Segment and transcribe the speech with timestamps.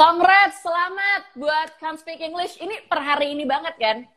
[0.00, 2.56] Congrats, selamat buat Can't Speak English.
[2.56, 4.08] Ini per hari ini banget kan?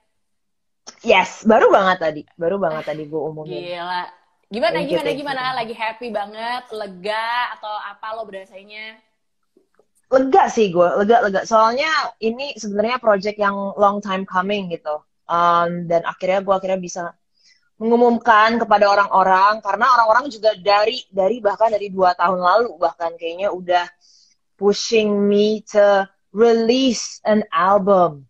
[1.03, 2.21] Yes, baru banget tadi.
[2.39, 3.51] Baru banget tadi gue umumin.
[3.67, 4.07] Gila.
[4.47, 5.23] Gimana, Thank you, gimana, thank you.
[5.27, 5.43] gimana?
[5.59, 8.95] Lagi happy banget, lega, atau apa lo berasanya?
[10.07, 11.43] Lega sih gue, lega, lega.
[11.43, 11.91] Soalnya
[12.23, 15.03] ini sebenarnya project yang long time coming gitu.
[15.27, 17.11] Um, dan akhirnya gue akhirnya bisa
[17.75, 23.51] mengumumkan kepada orang-orang karena orang-orang juga dari dari bahkan dari dua tahun lalu bahkan kayaknya
[23.51, 23.83] udah
[24.63, 28.23] pushing me to release an album.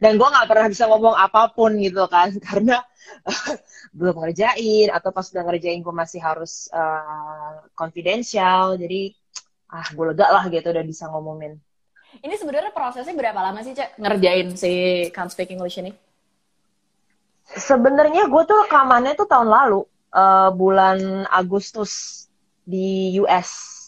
[0.00, 2.80] Dan gue nggak pernah bisa ngomong apa pun gitu kan karena
[3.98, 9.12] belum ngerjain atau pas udah ngerjain gue masih harus uh, confidential jadi
[9.68, 11.60] ah gue lega lah gitu udah bisa ngomongin.
[12.24, 14.72] Ini sebenarnya prosesnya berapa lama sih, Cak, ngerjain si
[15.12, 15.92] Can't Speak English ini?
[17.56, 19.80] sebenarnya gue tuh rekamannya tuh tahun lalu
[20.14, 22.24] uh, bulan Agustus
[22.64, 23.80] di US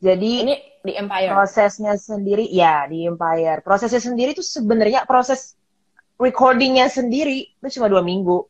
[0.00, 1.28] jadi Ini di Empire.
[1.28, 5.54] prosesnya sendiri ya di Empire prosesnya sendiri tuh sebenarnya proses
[6.16, 8.44] recordingnya sendiri itu cuma dua minggu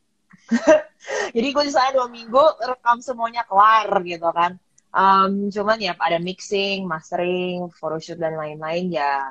[1.35, 4.59] jadi gue di sana dua minggu rekam semuanya kelar gitu kan
[4.91, 9.31] Em, cuman ya ada mixing mastering photoshoot dan lain-lain ya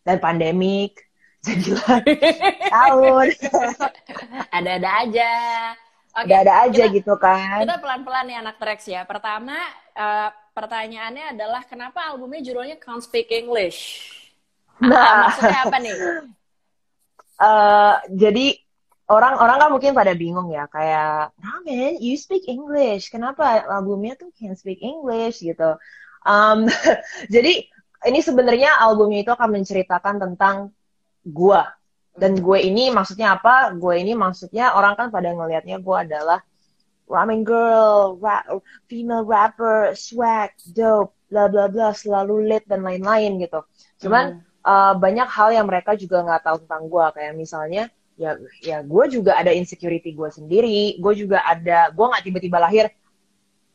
[0.00, 0.96] dan pandemik
[1.44, 2.00] jadilah
[2.72, 3.28] tahun
[4.56, 5.30] Ada-ada aja.
[6.16, 9.04] Oke, ada-ada aja kita- gitu kan Kita pelan-pelan nih anak Trax ya.
[9.04, 9.52] Pertama,
[9.92, 14.10] eh, pertanyaannya adalah kenapa albumnya judulnya Can't Speak English?
[14.78, 15.14] Ah, Nah.
[15.28, 15.94] maksudnya apa nih?
[17.34, 18.46] Eh, jadi
[19.10, 24.56] orang-orang kan mungkin pada bingung ya kayak Ramen, you speak English, kenapa albumnya tuh can't
[24.56, 25.76] speak English gitu.
[26.24, 26.64] Um,
[27.34, 27.68] jadi
[28.08, 30.72] ini sebenarnya albumnya itu akan menceritakan tentang
[31.26, 31.74] gua
[32.14, 33.74] dan gue ini maksudnya apa?
[33.74, 36.38] Gue ini maksudnya orang kan pada ngelihatnya gue adalah
[37.08, 38.48] ramen girl, rap,
[38.88, 43.60] female rapper, swag, dope, bla bla bla, selalu lit dan lain-lain gitu.
[44.00, 48.78] Cuman uh, banyak hal yang mereka juga nggak tahu tentang gue kayak misalnya ya ya
[48.86, 50.96] gue juga ada insecurity gue sendiri.
[50.98, 52.86] Gue juga ada gue nggak tiba-tiba lahir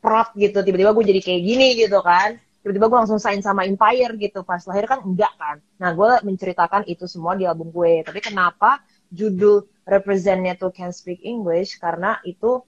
[0.01, 0.59] prot gitu.
[0.66, 2.39] Tiba-tiba gue jadi kayak gini gitu kan.
[2.59, 4.41] Tiba-tiba gue langsung sign sama Empire gitu.
[4.44, 5.62] Pas lahir kan enggak kan.
[5.79, 8.03] Nah gue menceritakan itu semua di album gue.
[8.03, 11.79] Tapi kenapa judul representnya tuh Can Speak English?
[11.79, 12.63] Karena itu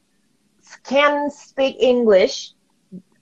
[0.86, 2.54] can speak English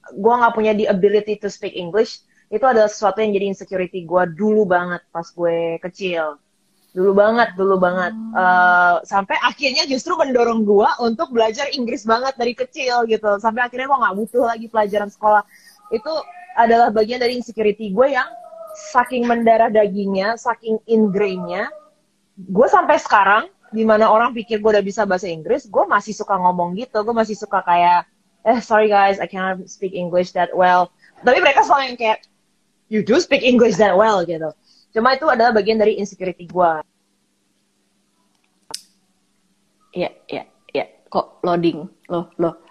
[0.09, 4.23] gue nggak punya the ability to speak English itu adalah sesuatu yang jadi insecurity gue
[4.33, 6.41] dulu banget pas gue kecil.
[6.89, 8.09] Dulu banget dulu banget.
[8.17, 13.37] Eh, sampai akhirnya justru mendorong gue untuk belajar Inggris banget dari kecil gitu.
[13.37, 15.45] Sampai akhirnya gue nggak butuh lagi pelajaran sekolah.
[15.93, 16.09] Itu
[16.57, 18.25] adalah bagian dari insecurity gue yang
[18.93, 21.67] saking mendarah dagingnya saking ingrainnya
[22.39, 26.35] gue sampai sekarang di mana orang pikir gue udah bisa bahasa Inggris gue masih suka
[26.37, 28.09] ngomong gitu gue masih suka kayak
[28.45, 30.89] eh sorry guys I cannot speak English that well
[31.21, 32.19] tapi mereka selalu yang kayak
[32.89, 34.49] you do speak English that well gitu
[34.93, 36.71] cuma itu adalah bagian dari insecurity gue
[39.89, 40.85] Iya, iya, iya.
[41.09, 41.81] Kok loading?
[42.13, 42.61] Loh, loh.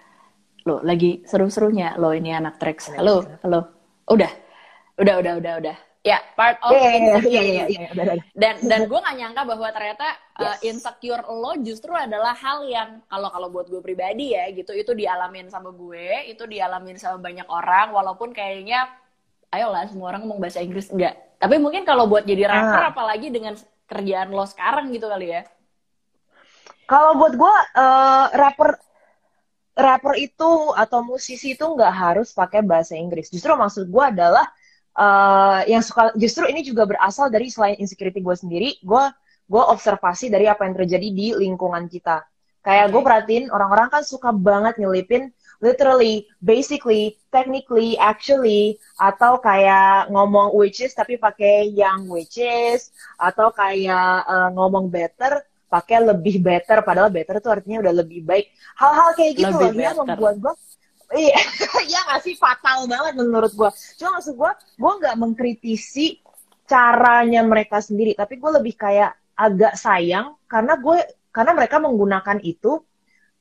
[0.63, 2.95] Loh, lagi seru-serunya lo ini anak Trax.
[2.95, 3.59] Halo, halo.
[4.07, 4.31] Udah.
[4.99, 5.77] Udah, udah, udah, udah.
[5.99, 7.27] Ya, part of iya, insecurity.
[7.35, 8.15] iya, iya, udah, udah.
[8.31, 10.07] Dan dan gue gak nyangka bahwa ternyata
[10.39, 10.63] uh, Yes.
[10.63, 15.51] insecure lo justru adalah hal yang kalau kalau buat gue pribadi ya gitu itu dialamin
[15.51, 18.87] sama gue, itu dialamin sama banyak orang walaupun kayaknya
[19.51, 21.19] ayolah semua orang ngomong bahasa Inggris enggak.
[21.35, 22.91] Tapi mungkin kalau buat jadi rapper Ah.
[22.95, 25.43] apalagi dengan kerjaan lo sekarang gitu kali ya.
[26.85, 28.71] Kalau buat gue, eh, rapper
[29.75, 33.27] rapper itu atau musisi itu nggak harus pakai bahasa Inggris.
[33.27, 34.47] Justru maksud gue adalah
[34.99, 39.03] eh, yang suka justru ini juga berasal dari selain insecurity gue sendiri, gue
[39.49, 42.21] gue observasi dari apa yang terjadi di lingkungan kita.
[42.59, 43.07] Kayak gue Oke.
[43.07, 50.95] perhatiin orang-orang kan suka banget nyelipin literally, basically, technically, actually, atau kayak ngomong which is
[50.95, 57.37] tapi pakai yang which is, atau kayak eh, ngomong better pakai lebih better padahal better
[57.37, 60.01] tuh artinya udah lebih baik hal-hal kayak gitu Lebih loh dia better.
[60.01, 60.53] membuat gue
[61.15, 61.39] iya
[61.91, 62.35] ya nggak sih?
[62.37, 66.21] Fatal banget menurut gue cuma maksud gue gue nggak mengkritisi
[66.69, 68.13] caranya mereka sendiri.
[68.13, 70.97] Tapi gue lebih kayak agak sayang karena gue
[71.33, 72.83] karena mereka menggunakan itu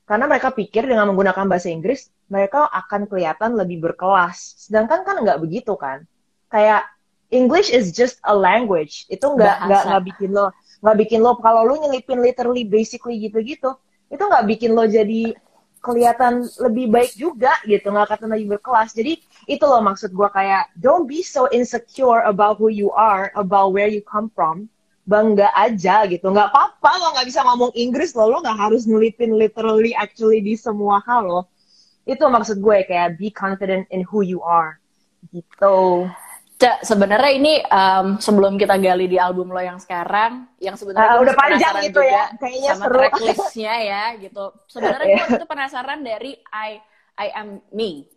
[0.09, 4.69] karena mereka pikir dengan menggunakan bahasa Inggris mereka akan kelihatan lebih berkelas.
[4.69, 6.09] Sedangkan kan nggak begitu kan?
[6.49, 6.89] Kayak
[7.29, 9.05] English is just a language.
[9.13, 10.49] Itu nggak nggak nggak bikin lo
[10.79, 13.75] nggak bikin lo kalau lo nyelipin literally basically gitu-gitu
[14.09, 15.35] itu nggak bikin lo jadi
[15.79, 18.93] kelihatan lebih baik juga gitu nggak kata lebih berkelas.
[18.95, 23.73] Jadi itu loh maksud gue kayak don't be so insecure about who you are about
[23.73, 24.67] where you come from.
[25.09, 26.29] Bangga aja gitu.
[26.29, 30.53] Nggak apa-apa lo nggak bisa ngomong Inggris lo lo nggak harus ngelipin literally actually di
[30.53, 31.43] semua hal lo
[32.09, 34.77] itu maksud gue kayak be confident in who you are.
[35.33, 36.09] Gitu
[36.59, 41.23] Cak, sebenarnya ini um, sebelum kita gali di album lo yang sekarang, yang sebenarnya uh,
[41.23, 42.99] udah panjang gitu ya, kayaknya sama seru.
[42.99, 44.45] tracklistnya ya, gitu.
[44.67, 46.83] Sebenarnya gue itu penasaran dari I
[47.15, 48.11] I am me.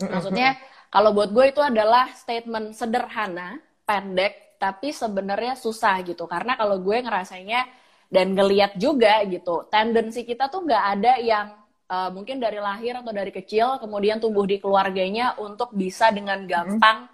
[0.00, 0.56] Maksudnya
[0.88, 6.24] kalau buat gue itu adalah statement sederhana, pendek, tapi sebenarnya susah gitu.
[6.24, 7.68] Karena kalau gue ngerasanya
[8.08, 11.52] dan ngeliat juga gitu, tendensi kita tuh nggak ada yang
[11.92, 17.11] uh, mungkin dari lahir atau dari kecil kemudian tumbuh di keluarganya untuk bisa dengan gampang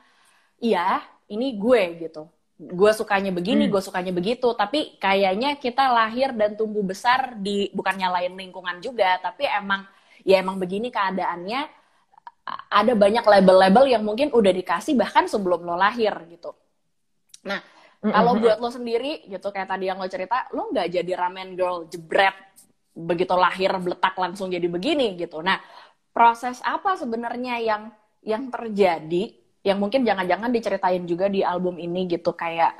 [0.59, 2.29] iya ini gue gitu
[2.59, 3.73] gue sukanya begini, hmm.
[3.73, 4.51] gue sukanya begitu.
[4.51, 9.87] Tapi kayaknya kita lahir dan tumbuh besar di bukan nyalain lingkungan juga, tapi emang
[10.27, 11.79] ya emang begini keadaannya.
[12.49, 16.57] Ada banyak label-label yang mungkin udah dikasih bahkan sebelum lo lahir gitu.
[17.45, 18.11] Nah, mm-hmm.
[18.11, 21.87] kalau buat lo sendiri gitu kayak tadi yang lo cerita, lo nggak jadi ramen girl
[21.87, 22.35] jebret
[22.99, 25.45] begitu lahir beletak langsung jadi begini gitu.
[25.45, 25.63] Nah,
[26.11, 27.83] proses apa sebenarnya yang
[28.25, 32.79] yang terjadi yang mungkin jangan-jangan diceritain juga di album ini gitu kayak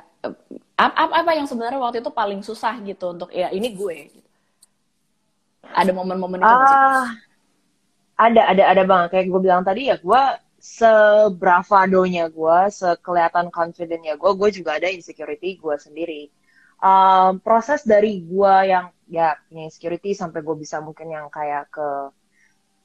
[0.79, 4.29] apa apa yang sebenarnya waktu itu paling susah gitu untuk ya ini gue gitu.
[5.75, 7.07] ada momen-momen itu uh,
[8.19, 9.07] ada ada ada banget.
[9.15, 10.23] Kayak gue bilang tadi ya gue
[10.59, 16.27] sebravadonya gue sekelihatan confidentnya gue gue juga ada insecurity gue sendiri.
[16.79, 21.87] Um, proses dari gue yang ya punya insecurity sampai gue bisa mungkin yang kayak ke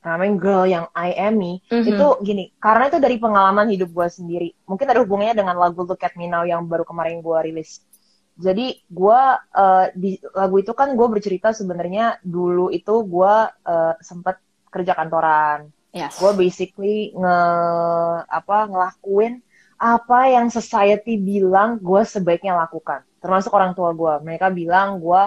[0.04, 1.88] namanya girl yang I am me mm-hmm.
[1.88, 4.48] itu gini karena itu dari pengalaman hidup gue sendiri.
[4.68, 7.80] Mungkin ada hubungannya dengan lagu Look at Me Now yang baru kemarin gue rilis.
[8.36, 9.20] Jadi gue
[9.56, 15.72] uh, di lagu itu kan gue bercerita sebenarnya dulu itu gue uh, sempet kerja kantoran.
[15.94, 16.18] Yes.
[16.18, 17.38] gue basically nge
[18.26, 19.38] apa ngelakuin
[19.78, 23.06] apa yang society bilang gue sebaiknya lakukan.
[23.22, 25.22] Termasuk orang tua gue mereka bilang gue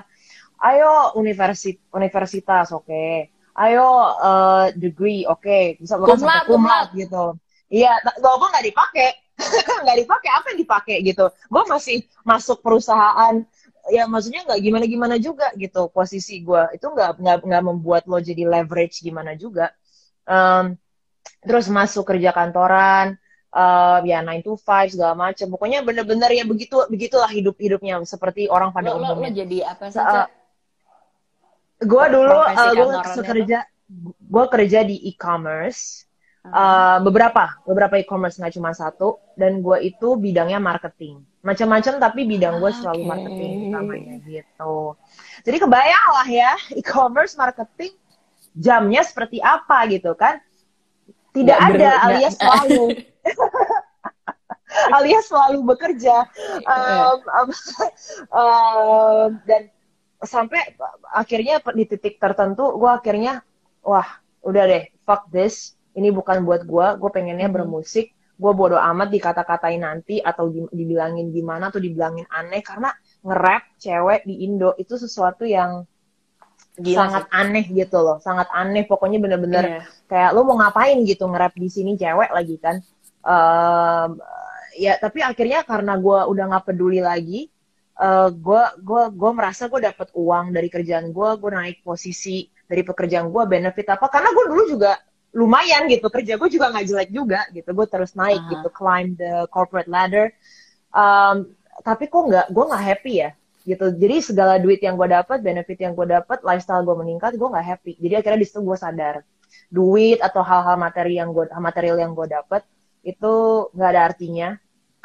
[0.62, 2.86] ayo universitas universitas oke.
[2.86, 3.88] okay ayo
[4.22, 5.42] uh, degree oke.
[5.42, 5.76] Okay.
[5.82, 7.36] bisa bahkan sampai kumlat gitu.
[7.68, 9.10] Iya walaupun nggak dipakai
[9.84, 11.26] nggak dipakai apa yang dipakai gitu?
[11.50, 13.44] Gue masih masuk perusahaan
[13.88, 18.22] ya maksudnya nggak gimana gimana juga gitu posisi gue itu nggak nggak nggak membuat lo
[18.22, 19.74] jadi leverage gimana juga.
[20.28, 20.76] Um,
[21.44, 23.16] terus masuk kerja kantoran
[23.54, 28.52] uh, ya nine to five segala macam pokoknya bener-bener ya begitu begitulah hidup hidupnya seperti
[28.52, 30.28] orang pada lo, umumnya lo, lo jadi apa saja?
[30.28, 30.37] Uh,
[31.78, 33.60] gue dulu uh, gue kerja
[34.08, 36.06] gue kerja di e-commerce.
[36.48, 39.20] Uh, beberapa beberapa e-commerce nggak cuma satu.
[39.36, 41.22] Dan gue itu bidangnya marketing.
[41.44, 43.12] Macam-macam tapi bidang gue selalu okay.
[43.12, 44.76] marketing utamanya gitu.
[45.44, 47.94] Jadi kebayang lah ya e-commerce marketing
[48.58, 50.42] jamnya seperti apa gitu kan?
[51.36, 52.84] Tidak ya, ada alias selalu.
[54.94, 56.28] Alias selalu bekerja.
[56.68, 57.50] Um, um,
[58.36, 59.72] um, dan
[60.18, 60.74] sampai
[61.14, 63.46] akhirnya di titik tertentu gue akhirnya
[63.86, 64.08] wah
[64.42, 65.78] udah deh fuck this.
[65.98, 67.58] Ini bukan buat gue gue pengennya hmm.
[67.58, 68.14] bermusik.
[68.38, 72.62] Gue bodoh amat dikata-katain nanti atau dibilangin gimana atau dibilangin aneh.
[72.62, 72.94] Karena
[73.26, 75.86] nge-rap cewek di Indo itu sesuatu yang
[76.78, 77.34] Gila sangat sih.
[77.34, 78.22] aneh gitu loh.
[78.22, 78.86] Sangat aneh.
[78.86, 79.86] Pokoknya bener-bener yeah.
[80.06, 82.78] kayak lo mau ngapain gitu nge-rap di sini cewek lagi kan?
[83.26, 84.14] Uh,
[84.78, 87.50] ya tapi akhirnya karena gue udah nggak peduli lagi
[87.98, 92.86] gue uh, gue gue merasa gue dapet uang dari kerjaan gue gue naik posisi dari
[92.86, 95.02] pekerjaan gue benefit apa karena gue dulu juga
[95.34, 98.52] lumayan gitu kerja gue juga nggak jelek juga gitu gue terus naik uh-huh.
[98.54, 100.30] gitu climb the corporate ladder.
[100.94, 101.54] Um,
[101.86, 103.30] tapi kok nggak gue nggak happy ya
[103.68, 103.86] gitu.
[103.94, 107.66] Jadi segala duit yang gue dapat benefit yang gue dapat lifestyle gue meningkat gue nggak
[107.66, 107.94] happy.
[107.98, 109.26] Jadi akhirnya di situ gue sadar
[109.68, 112.64] duit atau hal-hal materi yang gue material yang gue dapat
[113.04, 113.34] itu
[113.76, 114.50] nggak ada artinya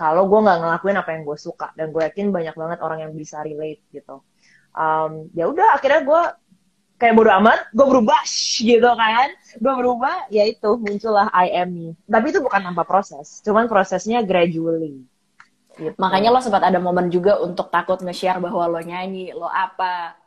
[0.02, 1.70] kalau gue nggak ngelakuin apa yang gue suka.
[1.78, 4.18] Dan gue yakin banyak banget orang yang bisa relate gitu.
[4.74, 6.22] Um, ya udah akhirnya gue
[6.98, 8.22] kayak bodo amat gue berubah
[8.58, 9.28] gitu kan.
[9.62, 11.88] Gue berubah ya itu muncullah I am me.
[12.10, 15.06] Tapi itu bukan tanpa proses cuman prosesnya gradually.
[15.72, 15.96] Gitu.
[15.96, 20.20] makanya lo sempat ada momen juga untuk takut nge-share bahwa lo nyanyi lo apa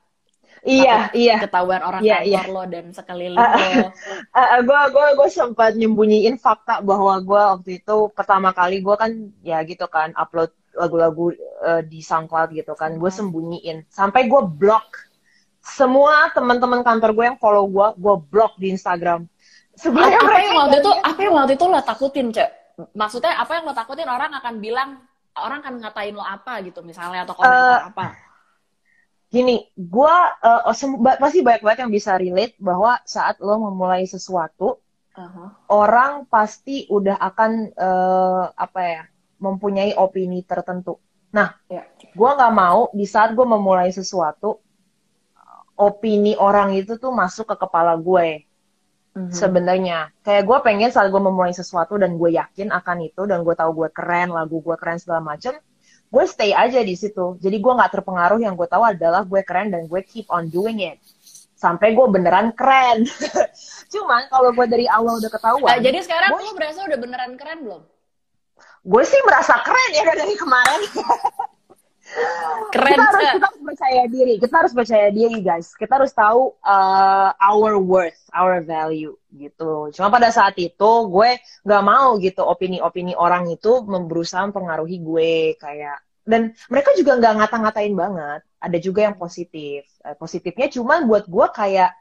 [0.66, 1.38] Iya, iya.
[1.46, 2.54] Ketahuan orang iya, kantor iya.
[2.58, 3.90] lo dan sekeliling uh, lo.
[4.34, 9.14] Uh, gue gue gue sempat nyembunyiin fakta bahwa gue waktu itu pertama kali gue kan
[9.46, 11.32] ya gitu kan upload lagu-lagu
[11.62, 12.98] uh, di SoundCloud gitu kan.
[12.98, 13.18] Gue hmm.
[13.22, 15.06] sembunyiin sampai gue block
[15.62, 19.26] semua teman-teman kantor gue yang follow gue, gue block di Instagram.
[19.78, 22.50] Sebenarnya apa yang waktu itu apa yang waktu itu lo takutin, Cek?
[22.94, 24.90] Maksudnya apa yang lo takutin orang akan bilang
[25.36, 28.06] orang akan ngatain lo apa gitu misalnya atau komentar uh, apa?
[29.30, 30.16] Gini, gue
[30.46, 30.64] uh,
[31.20, 34.80] pasti banyak banget yang bisa relate bahwa saat lo memulai sesuatu,
[35.16, 35.50] uh-huh.
[35.72, 39.04] orang pasti udah akan uh, apa ya
[39.42, 40.98] mempunyai opini tertentu.
[41.36, 41.84] Nah, yeah.
[42.00, 44.64] gue nggak mau di saat gue memulai sesuatu,
[45.76, 48.48] opini orang itu tuh masuk ke kepala gue.
[49.16, 49.32] mm-hmm.
[49.32, 53.56] sebenarnya kayak gue pengen saat gue memulai sesuatu dan gue yakin akan itu dan gue
[53.56, 55.56] tahu gue keren lagu gue keren segala macem
[56.16, 59.68] gue stay aja di situ jadi gue nggak terpengaruh yang gue tahu adalah gue keren
[59.68, 60.96] dan gue keep on doing it
[61.60, 63.04] sampai gue beneran keren
[63.94, 67.32] cuman kalau gue dari awal udah ketahuan uh, jadi sekarang gue, lo berasa udah beneran
[67.36, 67.82] keren belum
[68.86, 70.82] gue sih merasa keren ya dari kemarin
[72.70, 72.96] Keren.
[72.96, 74.34] Kita harus, kita harus percaya diri.
[74.38, 75.68] Kita harus percaya diri, guys.
[75.74, 79.90] Kita harus tahu uh, our worth, our value gitu.
[79.90, 81.30] Cuma pada saat itu gue
[81.66, 87.94] nggak mau gitu opini-opini orang itu berusaha mempengaruhi gue kayak dan mereka juga nggak ngata-ngatain
[87.94, 88.42] banget.
[88.58, 89.86] Ada juga yang positif.
[90.02, 91.94] Uh, positifnya cuma buat gue kayak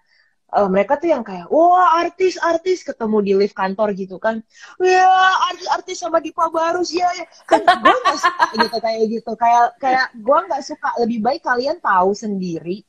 [0.55, 4.39] uh, mereka tuh yang kayak wah artis-artis ketemu di lift kantor gitu kan
[4.79, 5.11] ya
[5.51, 7.27] artis-artis sama Dipa Barus ya, ya.
[7.51, 12.15] kan gue suka gitu kayak gitu kayak kayak gue nggak suka lebih baik kalian tahu
[12.15, 12.87] sendiri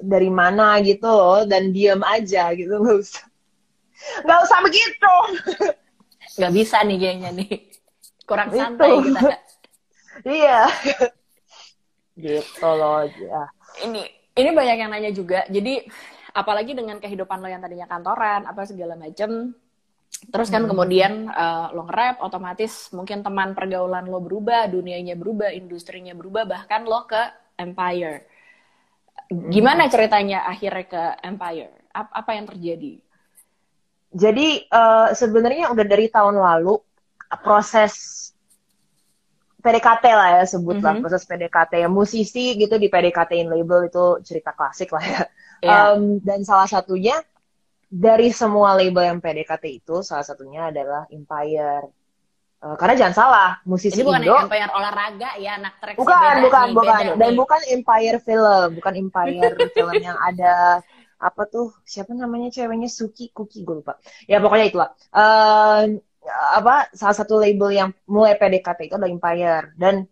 [0.00, 3.24] dari mana gitu dan diam aja gitu nggak usah
[4.24, 5.14] nggak usah begitu
[6.40, 7.50] nggak bisa nih kayaknya nih
[8.24, 9.12] kurang santai gitu.
[9.12, 9.36] kita
[10.24, 10.66] iya.
[12.16, 13.48] Gitu loh ya
[13.86, 14.02] ini
[14.34, 15.46] ini banyak yang nanya juga.
[15.46, 15.86] Jadi
[16.34, 19.54] apalagi dengan kehidupan lo yang tadinya kantoran apa segala macem.
[20.20, 20.70] Terus kan hmm.
[20.74, 26.82] kemudian uh, lo nge-rap otomatis mungkin teman pergaulan lo berubah dunianya berubah industrinya berubah bahkan
[26.82, 27.22] lo ke
[27.60, 28.26] Empire.
[29.30, 29.46] Hmm.
[29.46, 31.70] gimana ceritanya akhirnya ke Empire?
[31.94, 32.98] Apa, apa yang terjadi?
[34.10, 36.82] Jadi uh, sebenarnya udah dari tahun lalu
[37.46, 38.29] proses
[39.60, 41.04] PDKT lah ya sebutlah mm -hmm.
[41.04, 45.22] proses PDKT ya musisi gitu di PDKT in label itu cerita klasik lah ya
[45.60, 45.92] Yeah.
[45.92, 47.20] Um, dan salah satunya
[47.90, 51.84] dari semua label yang PDKT itu salah satunya adalah Empire.
[52.60, 54.36] Uh, karena jangan salah, musisi Ini bukan Indo.
[54.36, 57.04] Empire olahraga ya, anak trek Bukan, bukan, nih, bukan.
[57.04, 57.38] Beda Dan nih.
[57.40, 60.84] bukan Empire film, bukan Empire film yang ada
[61.20, 64.00] apa tuh siapa namanya ceweknya Suki Kuki gue lupa.
[64.24, 64.90] Ya pokoknya itulah.
[65.12, 70.04] Uh, apa salah satu label yang mulai PDKT itu adalah Empire dan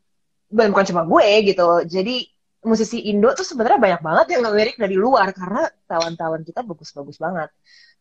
[0.49, 1.85] bukan cuma gue gitu.
[1.85, 2.25] Jadi
[2.65, 7.53] musisi Indo tuh sebenarnya banyak banget yang ngelirik dari luar karena tawan-tawan kita bagus-bagus banget.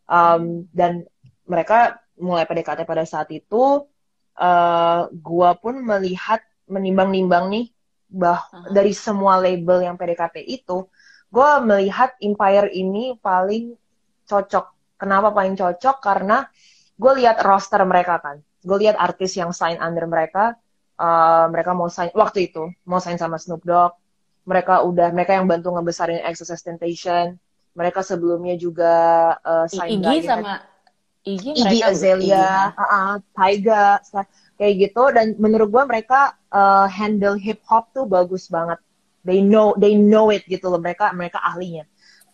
[0.07, 1.05] Um, dan
[1.45, 3.85] mereka mulai PDKT pada saat itu,
[4.39, 7.67] uh, gua pun melihat menimbang-nimbang nih
[8.07, 8.71] bah uh-huh.
[8.71, 10.87] dari semua label yang PDKT itu,
[11.29, 13.75] gua melihat Empire ini paling
[14.25, 14.97] cocok.
[14.97, 16.01] Kenapa paling cocok?
[16.01, 16.47] Karena
[16.97, 20.57] gue lihat roster mereka kan, gue lihat artis yang sign under mereka,
[20.97, 23.93] uh, mereka mau sign waktu itu mau sign sama Snoop Dogg,
[24.49, 27.37] mereka udah mereka yang bantu ngebesarin Access Temptation
[27.77, 28.93] mereka sebelumnya juga
[29.45, 30.65] uh, sign Iggy sama
[31.27, 33.99] Iggy, Iggy Azalea, uh, uh, Tyga,
[34.55, 35.03] kayak gitu.
[35.11, 38.79] Dan menurut gue mereka uh, handle hip hop tuh bagus banget.
[39.27, 40.79] They know, they know it gitu loh.
[40.79, 41.83] Mereka mereka ahlinya.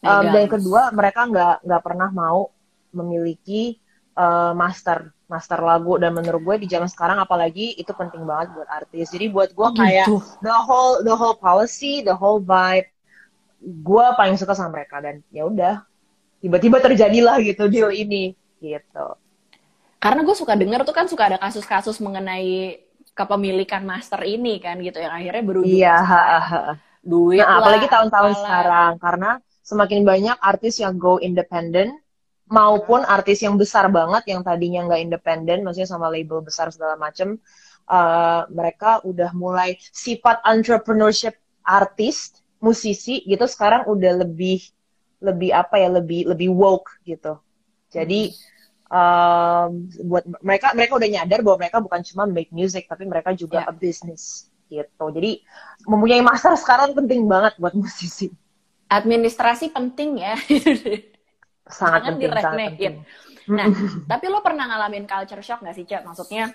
[0.03, 2.53] Um, dan kedua mereka nggak nggak pernah mau
[2.93, 3.82] memiliki
[4.17, 5.98] uh, master master lagu.
[5.98, 9.12] Dan menurut gue di zaman sekarang apalagi itu penting banget buat artis.
[9.13, 10.17] Jadi buat gue oh, kayak gitu.
[10.41, 12.89] the whole the whole policy the whole vibe
[13.63, 15.00] gue paling suka sama mereka.
[15.03, 15.86] Dan ya udah
[16.43, 19.08] tiba-tiba terjadilah gitu deal ini gitu.
[20.03, 24.98] Karena gue suka denger tuh kan suka ada kasus-kasus mengenai kepemilikan master ini kan gitu
[24.98, 25.98] yang akhirnya berujung iya,
[27.05, 31.93] duit nah, apalagi tahun-tahun sekarang karena semakin banyak artis yang go independent
[32.53, 37.41] maupun artis yang besar banget yang tadinya nggak independen, maksudnya sama label besar segala macem,
[37.89, 41.33] uh, mereka udah mulai sifat entrepreneurship
[41.65, 44.62] artis, musisi gitu sekarang udah lebih
[45.24, 47.41] lebih apa ya lebih lebih woke gitu.
[47.89, 48.38] Jadi
[48.91, 53.65] um, buat mereka mereka udah nyadar bahwa mereka bukan cuma make music tapi mereka juga
[53.65, 53.72] yeah.
[53.72, 55.05] a business gitu.
[55.10, 55.41] Jadi
[55.89, 58.29] mempunyai master sekarang penting banget buat musisi.
[58.93, 60.38] Administrasi penting ya.
[61.67, 62.96] sangat penting, sangat penting.
[63.51, 63.67] Nah,
[64.12, 66.03] tapi lo pernah ngalamin culture shock gak sih, Cak?
[66.08, 66.51] Maksudnya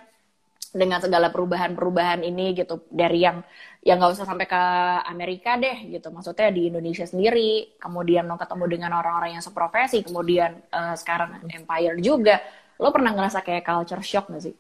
[0.69, 3.41] dengan segala perubahan-perubahan ini gitu dari yang
[3.81, 4.63] yang nggak usah sampai ke
[5.09, 10.61] Amerika deh gitu maksudnya di Indonesia sendiri kemudian lo ketemu dengan orang-orang yang seprofesi kemudian
[10.69, 12.45] uh, sekarang Empire juga
[12.77, 14.57] lo pernah ngerasa kayak culture shock gak sih?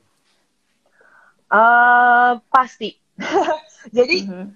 [1.48, 2.96] Uh, pasti
[3.96, 4.46] jadi mm -hmm.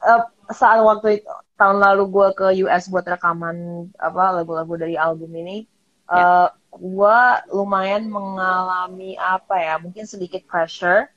[0.00, 5.30] uh, saat waktu itu tahun lalu gue ke US buat rekaman apa lagu-lagu dari album
[5.36, 5.64] ini,
[6.10, 6.12] yeah.
[6.12, 6.22] Ya.
[6.22, 7.18] uh, gue
[7.54, 11.12] lumayan mengalami apa ya, mungkin sedikit pressure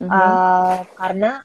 [0.00, 0.10] mm -hmm.
[0.10, 1.44] uh, karena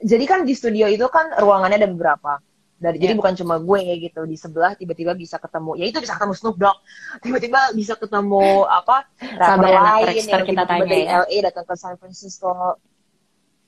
[0.00, 2.40] jadi kan di studio itu kan ruangannya ada beberapa.
[2.76, 3.08] Dari, yeah.
[3.08, 3.18] Jadi ya.
[3.18, 6.76] bukan cuma gue gitu di sebelah tiba-tiba bisa ketemu, ya itu bisa ketemu Snoop Dogg,
[7.24, 11.24] tiba-tiba bisa ketemu apa rapper lain yang kita tanya dari ya.
[11.24, 12.76] LA datang ke San Francisco,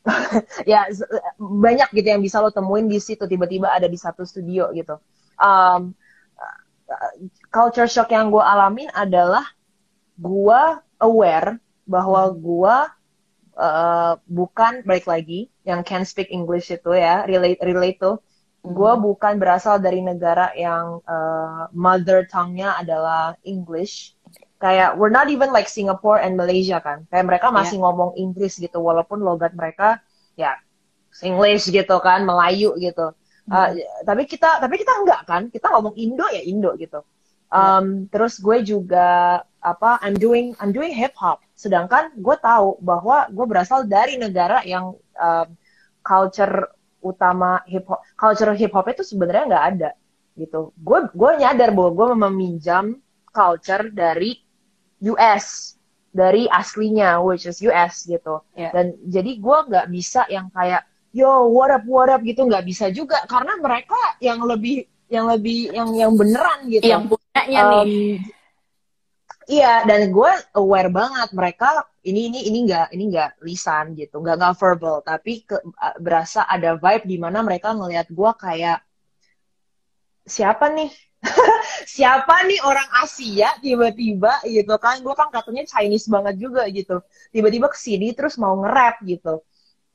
[0.70, 0.88] ya
[1.36, 4.96] banyak gitu yang bisa lo temuin di situ tiba-tiba ada di satu studio gitu.
[5.38, 5.94] Um,
[7.52, 9.44] culture shock yang gue alamin adalah
[10.18, 10.62] gue
[11.04, 12.76] aware bahwa gue
[13.56, 18.16] uh, bukan balik lagi yang can speak English itu ya relate relate tuh.
[18.58, 19.02] Gue hmm.
[19.04, 24.17] bukan berasal dari negara yang uh, mother tongue-nya adalah English
[24.58, 27.06] kayak we're not even like Singapore and Malaysia kan.
[27.08, 27.84] Kayak mereka masih yeah.
[27.86, 30.02] ngomong Inggris gitu walaupun logat mereka
[30.34, 30.58] ya
[31.22, 33.14] English gitu kan Melayu gitu.
[33.48, 33.72] Uh,
[34.04, 35.42] tapi kita tapi kita enggak kan.
[35.48, 37.00] Kita ngomong Indo ya Indo gitu.
[37.48, 37.82] Um, yeah.
[38.12, 43.46] terus gue juga apa I'm doing I'm doing hip hop sedangkan gue tahu bahwa gue
[43.48, 45.48] berasal dari negara yang um,
[46.04, 49.90] culture utama hip hop culture hip hop itu sebenarnya nggak ada
[50.38, 50.70] gitu.
[50.78, 52.84] Gue gue nyadar bahwa gue meminjam
[53.34, 54.38] culture dari
[55.02, 55.76] US
[56.10, 58.42] dari aslinya which is US gitu.
[58.56, 58.72] Yeah.
[58.74, 60.82] dan jadi gue nggak bisa yang kayak
[61.14, 63.22] yo what up what up gitu nggak bisa juga.
[63.30, 66.84] Karena mereka yang lebih yang lebih yang yang beneran gitu.
[66.84, 68.20] Yang punyanya um, nih
[69.48, 74.20] iya dan gue aware banget mereka ini ini ini nggak ini nggak lisan gitu.
[74.20, 74.96] Nggak nggak verbal.
[75.00, 75.56] Tapi ke,
[75.98, 78.84] berasa ada vibe di mana mereka ngelihat gue kayak
[80.28, 80.92] siapa nih
[81.98, 85.02] siapa nih orang Asia tiba-tiba gitu kan?
[85.02, 87.02] Gue kan katanya Chinese banget juga gitu.
[87.34, 89.42] Tiba-tiba ke sini terus mau nge-rap gitu.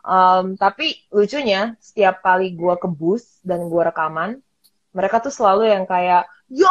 [0.03, 4.43] Um, tapi lucunya setiap kali gue ke bus dan gue rekaman
[4.91, 6.67] mereka tuh selalu yang kayak yo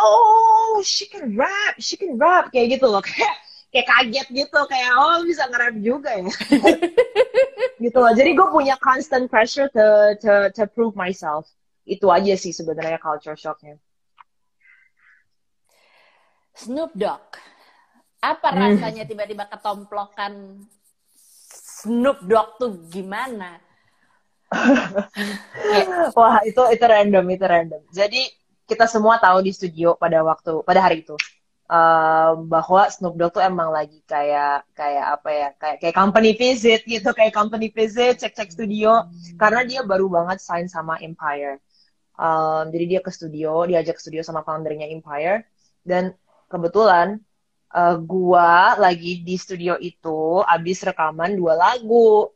[0.84, 3.00] she can rap she can rap kayak gitu loh.
[3.08, 3.36] Kayak
[3.72, 6.28] kayak kaget gitu kayak oh bisa nge-rap juga ya?
[7.82, 8.12] Gitu loh.
[8.12, 11.48] Jadi gue punya constant pressure to to to prove myself.
[11.88, 13.80] Itu aja sih sebenarnya culture shocknya
[16.56, 17.38] Snoop Dogg.
[18.22, 18.58] Apa hmm.
[18.58, 20.62] rasanya tiba-tiba ketomplokan
[21.82, 23.58] Snoop Dogg tuh gimana?
[26.18, 27.82] Wah itu itu random itu random.
[27.90, 28.28] Jadi
[28.68, 31.16] kita semua tahu di studio pada waktu pada hari itu
[31.72, 36.80] uh, bahwa Snoop Dogg tuh emang lagi kayak kayak apa ya kayak kayak company visit
[36.84, 39.40] gitu kayak company visit cek cek studio hmm.
[39.40, 41.58] karena dia baru banget sign sama Empire.
[42.12, 45.48] Um, jadi dia ke studio diajak ke studio sama foundernya Empire
[45.82, 46.12] dan
[46.52, 47.16] kebetulan
[47.72, 52.28] uh, gua lagi di studio itu abis rekaman dua lagu.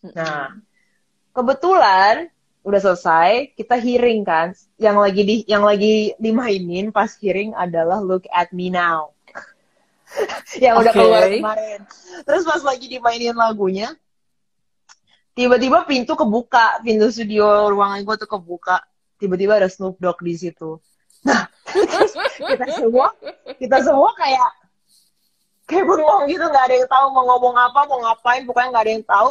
[0.00, 0.56] Nah,
[1.36, 2.32] kebetulan
[2.64, 4.56] udah selesai, kita hearing kan.
[4.80, 9.12] Yang lagi di yang lagi dimainin pas hearing adalah Look at Me Now.
[10.64, 11.84] yang udah keluar kemarin.
[12.24, 13.94] Terus pas lagi dimainin lagunya,
[15.36, 18.82] tiba-tiba pintu kebuka, pintu studio ruangan gue tuh kebuka.
[19.20, 20.80] Tiba-tiba ada Snoop Dogg di situ.
[22.50, 23.08] Kita semua
[23.60, 24.50] kita semua kayak
[25.68, 28.92] kayak bengong gitu nggak ada yang tahu mau ngomong apa mau ngapain pokoknya nggak ada
[28.92, 29.30] yang tahu.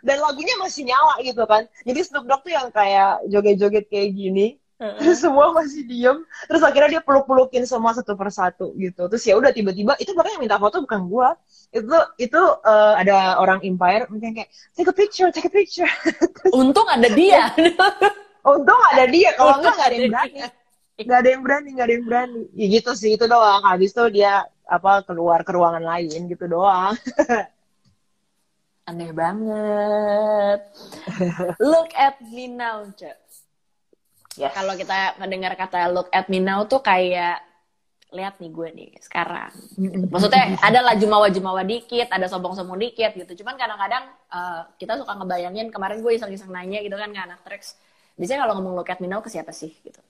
[0.00, 1.68] Dan lagunya masih nyala gitu kan.
[1.84, 6.96] Jadi Snoop Dogg tuh yang kayak joget-joget kayak gini terus semua masih diem terus akhirnya
[6.96, 9.12] dia peluk-pelukin semua satu persatu gitu.
[9.12, 11.36] Terus ya udah tiba-tiba itu makanya minta foto bukan gua.
[11.68, 15.90] Itu itu uh, ada orang Empire mungkin kayak take a picture take a picture.
[16.56, 17.52] Untung ada dia.
[18.56, 20.59] Untung ada dia kalau enggak nggak ada yang berani
[21.06, 24.04] nggak ada yang berani nggak ada yang berani ya gitu sih itu doang habis itu
[24.20, 26.94] dia apa keluar ke ruangan lain gitu doang
[28.88, 30.60] aneh banget
[31.62, 33.16] look at me now cek
[34.36, 34.52] yes.
[34.52, 37.40] kalau kita mendengar kata look at me now tuh kayak
[38.10, 39.54] lihat nih gue nih sekarang.
[40.10, 43.38] Maksudnya ada lah jumawa-jumawa dikit, ada sombong-sombong dikit gitu.
[43.38, 47.78] Cuman kadang-kadang uh, kita suka ngebayangin kemarin gue iseng-iseng nanya gitu kan ke anak Trax.
[48.18, 50.02] Biasanya kalau ngomong look at me now ke siapa sih gitu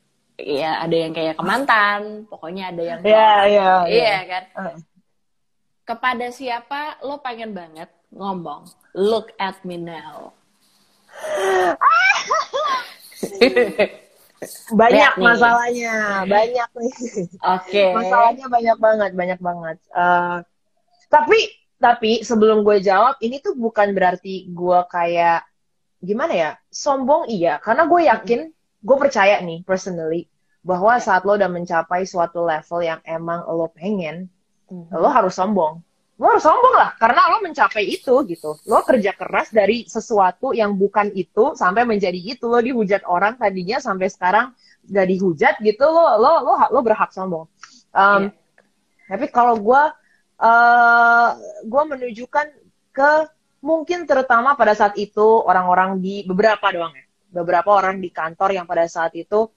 [0.44, 4.44] ya ada yang kayak kemantan, pokoknya ada yang Iya, iya, iya kan.
[4.57, 4.76] Uh.
[5.85, 10.33] Kepada siapa lo pengen banget ngomong, look at me now.
[14.72, 16.94] banyak masalahnya, banyak nih.
[17.44, 17.68] Oke.
[17.68, 17.90] Okay.
[17.92, 19.76] Masalahnya banyak banget, banyak banget.
[19.92, 20.40] Uh,
[21.12, 21.38] tapi
[21.81, 25.44] tapi sebelum gue jawab, ini tuh bukan berarti gue kayak
[26.00, 28.40] gimana ya, sombong iya, karena gue yakin
[28.81, 30.25] gue percaya nih personally
[30.61, 34.29] bahwa saat lo udah mencapai suatu level yang emang lo pengen,
[34.69, 34.93] mm-hmm.
[34.93, 35.81] lo harus sombong.
[36.21, 38.53] Lo harus sombong lah, karena lo mencapai itu gitu.
[38.69, 42.45] Lo kerja keras dari sesuatu yang bukan itu sampai menjadi itu.
[42.45, 44.53] Lo dihujat orang tadinya sampai sekarang
[44.85, 45.85] gak dihujat gitu.
[45.88, 47.49] Lo lo lo lo berhak sombong.
[47.97, 49.16] Um, yeah.
[49.16, 49.83] Tapi kalau gue
[50.45, 51.29] uh,
[51.64, 52.47] gue menunjukkan
[52.93, 53.11] ke
[53.64, 58.66] mungkin terutama pada saat itu orang-orang di beberapa doang ya beberapa orang di kantor yang
[58.66, 59.49] pada saat itu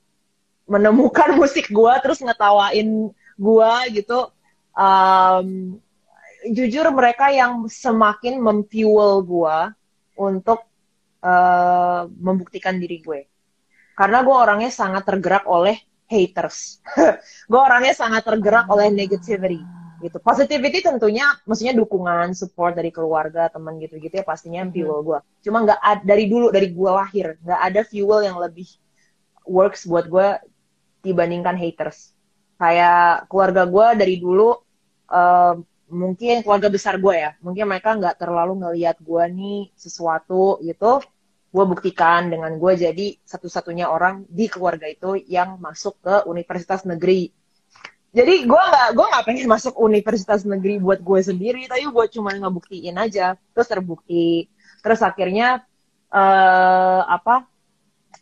[0.69, 4.29] menemukan musik gue terus ngetawain gue gitu.
[4.73, 5.77] Um,
[6.49, 9.57] jujur mereka yang semakin memfuel gue
[10.17, 10.65] untuk
[11.21, 13.21] uh, membuktikan diri gue.
[13.93, 15.77] Karena gue orangnya sangat tergerak oleh
[16.09, 16.81] haters.
[17.51, 20.19] gue orangnya sangat tergerak oleh negativity gitu.
[20.19, 24.75] Positivity tentunya maksudnya dukungan, support dari keluarga, teman gitu-gitu ya pastinya mm-hmm.
[24.75, 25.19] fuel gue.
[25.47, 28.67] Cuma nggak dari dulu dari gue lahir nggak ada fuel yang lebih
[29.47, 30.27] works buat gue
[31.03, 32.11] dibandingkan haters.
[32.59, 34.55] Kayak keluarga gue dari dulu
[35.11, 35.55] uh,
[35.89, 40.99] mungkin keluarga besar gue ya, mungkin mereka nggak terlalu ngelihat gue nih sesuatu gitu.
[41.53, 47.29] Gue buktikan dengan gue jadi satu-satunya orang di keluarga itu yang masuk ke universitas negeri
[48.13, 52.29] jadi gue nggak gue nggak pengen masuk universitas negeri buat gue sendiri tapi gue cuma
[52.29, 53.33] ngebuktiin aja.
[53.57, 54.45] Terus terbukti.
[54.85, 55.65] Terus akhirnya
[56.13, 57.49] uh, apa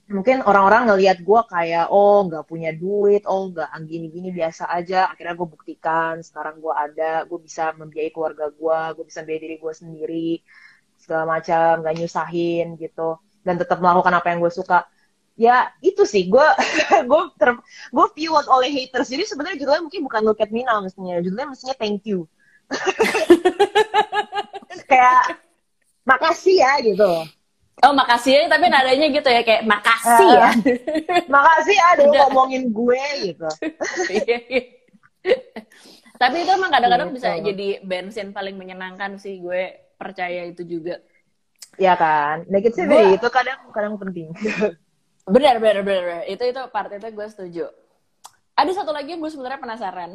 [0.08, 5.12] mungkin orang-orang ngelihat gue kayak oh nggak punya duit oh nggak gini-gini biasa aja.
[5.12, 9.56] Akhirnya gue buktikan sekarang gue ada gue bisa membiayai keluarga gue gue bisa biayai diri
[9.60, 10.30] gue sendiri
[10.96, 13.20] segala macam nggak nyusahin gitu.
[13.44, 14.88] Dan tetap melakukan apa yang gue suka
[15.40, 16.28] ya itu sih.
[16.28, 16.44] Gue
[17.10, 17.50] gue ter
[17.92, 19.12] gue fueled oleh haters.
[19.12, 22.28] Jadi sebenarnya judulnya mungkin bukan look at me now mestinya judulnya mestinya thank you.
[24.92, 25.40] Kayak
[26.08, 27.12] makasih ya gitu.
[27.82, 30.50] Oh makasih ya tapi nadanya gitu ya kayak makasih uh, ya
[31.26, 32.30] makasih ya udah.
[32.30, 33.50] ngomongin gue gitu.
[34.06, 34.64] Iya, iya.
[36.22, 37.18] tapi itu emang kadang-kadang gitu.
[37.18, 41.02] bisa jadi bensin paling menyenangkan sih gue percaya itu juga.
[41.82, 42.46] Ya kan?
[42.54, 44.30] Negativity itu kadang kadang penting
[45.32, 46.22] Benar, benar, benar.
[46.28, 47.66] Itu itu part itu gue setuju.
[48.60, 50.12] Ada satu lagi yang gue sebenarnya penasaran.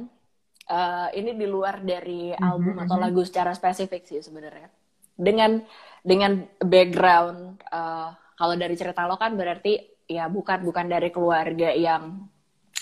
[0.66, 2.84] Uh, ini di luar dari mhm, album mm -hmm.
[2.90, 4.68] atau lagu secara spesifik sih sebenarnya.
[5.16, 5.62] Dengan
[6.02, 9.78] dengan background uh, kalau dari cerita lo kan berarti
[10.10, 12.28] ya bukan bukan dari keluarga yang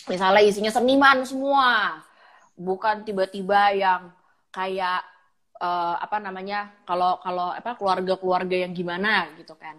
[0.08, 2.00] misalnya isinya seniman semua.
[2.56, 4.10] Bukan tiba-tiba yang
[4.48, 5.04] kayak
[5.60, 9.76] uh, apa namanya kalau kalau apa keluarga-keluarga yang gimana gitu kan.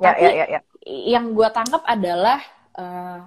[0.00, 2.40] Ya, Tapi ya, ya, ya yang gue tangkap adalah
[2.76, 3.20] uh,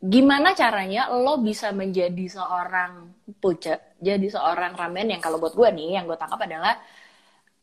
[0.00, 6.00] gimana caranya lo bisa menjadi seorang pucet, jadi seorang ramen yang kalau buat gue nih
[6.00, 6.76] yang gue tangkap adalah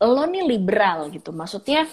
[0.02, 1.86] lo nih liberal gitu, maksudnya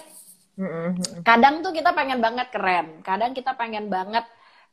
[1.24, 4.26] kadang tuh kita pengen banget keren, kadang kita pengen banget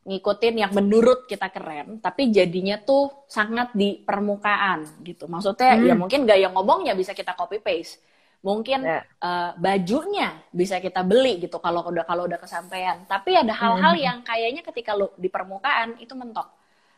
[0.04, 5.28] ngikutin yang menurut kita keren, tapi jadinya tuh sangat di permukaan gitu.
[5.28, 5.88] Maksudnya ya hmm.
[5.88, 8.00] ya mungkin gaya ngomongnya bisa kita copy paste,
[8.38, 9.02] mungkin yeah.
[9.02, 9.26] Ya.
[9.26, 13.98] uh, bajunya bisa kita beli gitu kalau udah kalau udah kesampaian tapi ada hal-hal mm
[13.98, 14.06] -hmm.
[14.06, 16.46] yang kayaknya ketika lo di permukaan itu mentok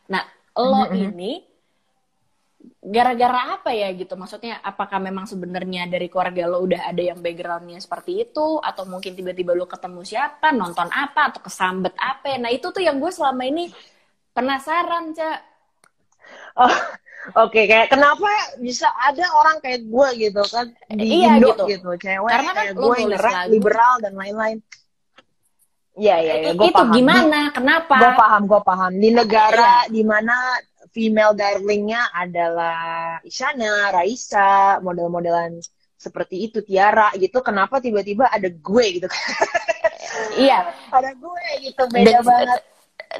[0.05, 0.21] nah
[0.53, 1.01] lo mm -hmm.
[1.09, 1.31] ini
[2.81, 7.81] gara-gara apa ya gitu maksudnya apakah memang sebenarnya dari keluarga lo udah ada yang backgroundnya
[7.81, 12.69] seperti itu atau mungkin tiba-tiba lo ketemu siapa nonton apa atau kesambet apa nah itu
[12.69, 13.69] tuh yang gue selama ini
[14.33, 15.39] penasaran cak
[16.61, 16.75] oh
[17.21, 18.25] Oke, okay, kayak kenapa
[18.57, 21.89] bisa ada orang kayak gue gitu kan di iya, Indo gitu, gitu.
[22.01, 23.13] cewek Karena kan kayak gue yang
[23.53, 24.57] liberal dan lain-lain.
[26.01, 26.89] Iya, iya, ya, gue paham.
[26.89, 27.53] Itu gimana?
[27.53, 27.93] Kenapa?
[27.93, 28.91] Gue paham, gue paham.
[28.97, 29.91] Di negara ya.
[29.93, 30.35] di mana
[30.89, 32.79] female darlingnya adalah
[33.21, 35.61] Isyana, Raisa, model-modelan
[36.01, 37.45] seperti itu, Tiara gitu.
[37.45, 39.07] Kenapa tiba-tiba ada gue gitu?
[40.41, 40.73] iya.
[40.97, 42.61] ada gue gitu, beda De banget.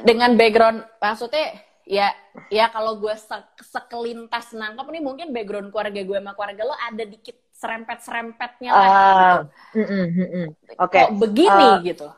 [0.02, 1.54] Dengan background, maksudnya
[1.92, 2.08] ya
[2.48, 7.04] ya kalau gue se sekelintas nangkep nih mungkin background keluarga gue sama keluarga lo ada
[7.04, 9.36] dikit serempet serempetnya lah uh,
[9.76, 9.76] gitu.
[9.76, 10.46] Mm, mm, mm,
[10.80, 10.88] Oke.
[10.88, 11.04] Okay.
[11.12, 12.08] begini uh, gitu.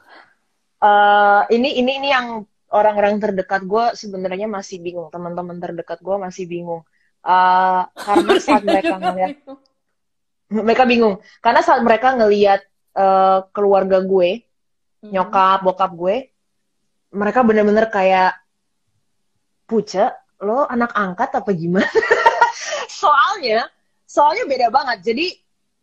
[0.79, 5.11] Uh, ini ini ini yang orang-orang terdekat gue sebenarnya masih bingung.
[5.11, 6.87] Teman-teman terdekat gue masih bingung.
[7.27, 9.37] Uh, karena saat mereka ngeliat
[10.55, 12.63] mereka bingung karena saat mereka ngelihat
[12.95, 14.47] uh, keluarga gue,
[15.03, 16.31] nyokap, bokap gue,
[17.11, 18.44] mereka bener-bener kayak
[19.65, 20.13] Puca,
[20.45, 21.89] lo anak angkat apa gimana?
[23.01, 23.69] soalnya,
[24.05, 24.99] soalnya beda banget.
[25.01, 25.27] Jadi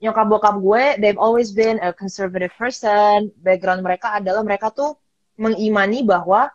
[0.01, 3.33] nyokap bokap gue, they've always been a conservative person.
[3.41, 4.97] Background mereka adalah mereka tuh
[5.37, 6.49] mengimani bahwa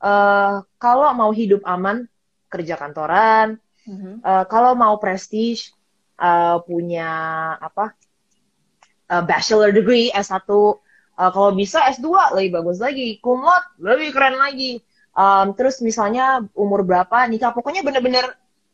[0.00, 2.08] uh, kalau mau hidup aman,
[2.48, 3.60] kerja kantoran.
[3.88, 4.24] Mm-hmm.
[4.24, 5.72] Uh, kalau mau prestige,
[6.20, 7.08] uh, punya
[7.60, 7.92] apa?
[9.10, 10.44] Uh, bachelor degree S1.
[10.48, 13.20] Uh, kalau bisa S2 lebih bagus lagi.
[13.20, 14.80] Kumlot lebih keren lagi
[15.20, 18.24] um, terus misalnya umur berapa nikah pokoknya bener-bener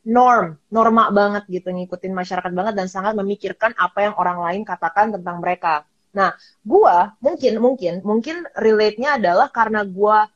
[0.07, 5.11] norm norma banget gitu ngikutin masyarakat banget dan sangat memikirkan apa yang orang lain katakan
[5.11, 5.83] tentang mereka.
[6.15, 6.31] Nah
[6.63, 10.31] gua mungkin mungkin mungkin relate-nya adalah karena gua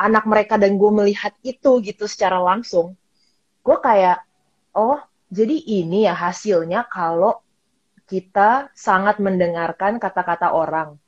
[0.00, 2.96] anak mereka dan gue melihat itu gitu secara langsung
[3.60, 4.24] gue kayak
[4.72, 4.96] oh
[5.28, 7.36] jadi ini ya hasilnya kalau
[8.10, 10.98] kita sangat mendengarkan kata-kata orang.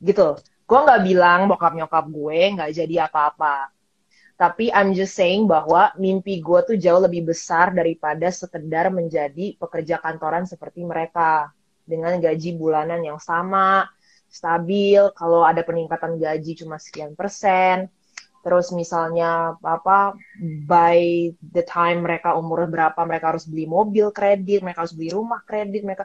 [0.00, 3.68] Gitu gue nggak bilang bokap nyokap gue nggak jadi apa-apa.
[4.34, 10.02] Tapi I'm just saying bahwa mimpi gue tuh jauh lebih besar daripada sekedar menjadi pekerja
[10.02, 11.52] kantoran seperti mereka.
[11.84, 13.84] Dengan gaji bulanan yang sama
[14.26, 15.04] stabil.
[15.14, 17.92] Kalau ada peningkatan gaji cuma sekian persen.
[18.44, 20.16] Terus misalnya apa
[20.68, 25.40] by the time mereka umur berapa mereka harus beli mobil kredit mereka harus beli rumah
[25.48, 26.04] kredit mereka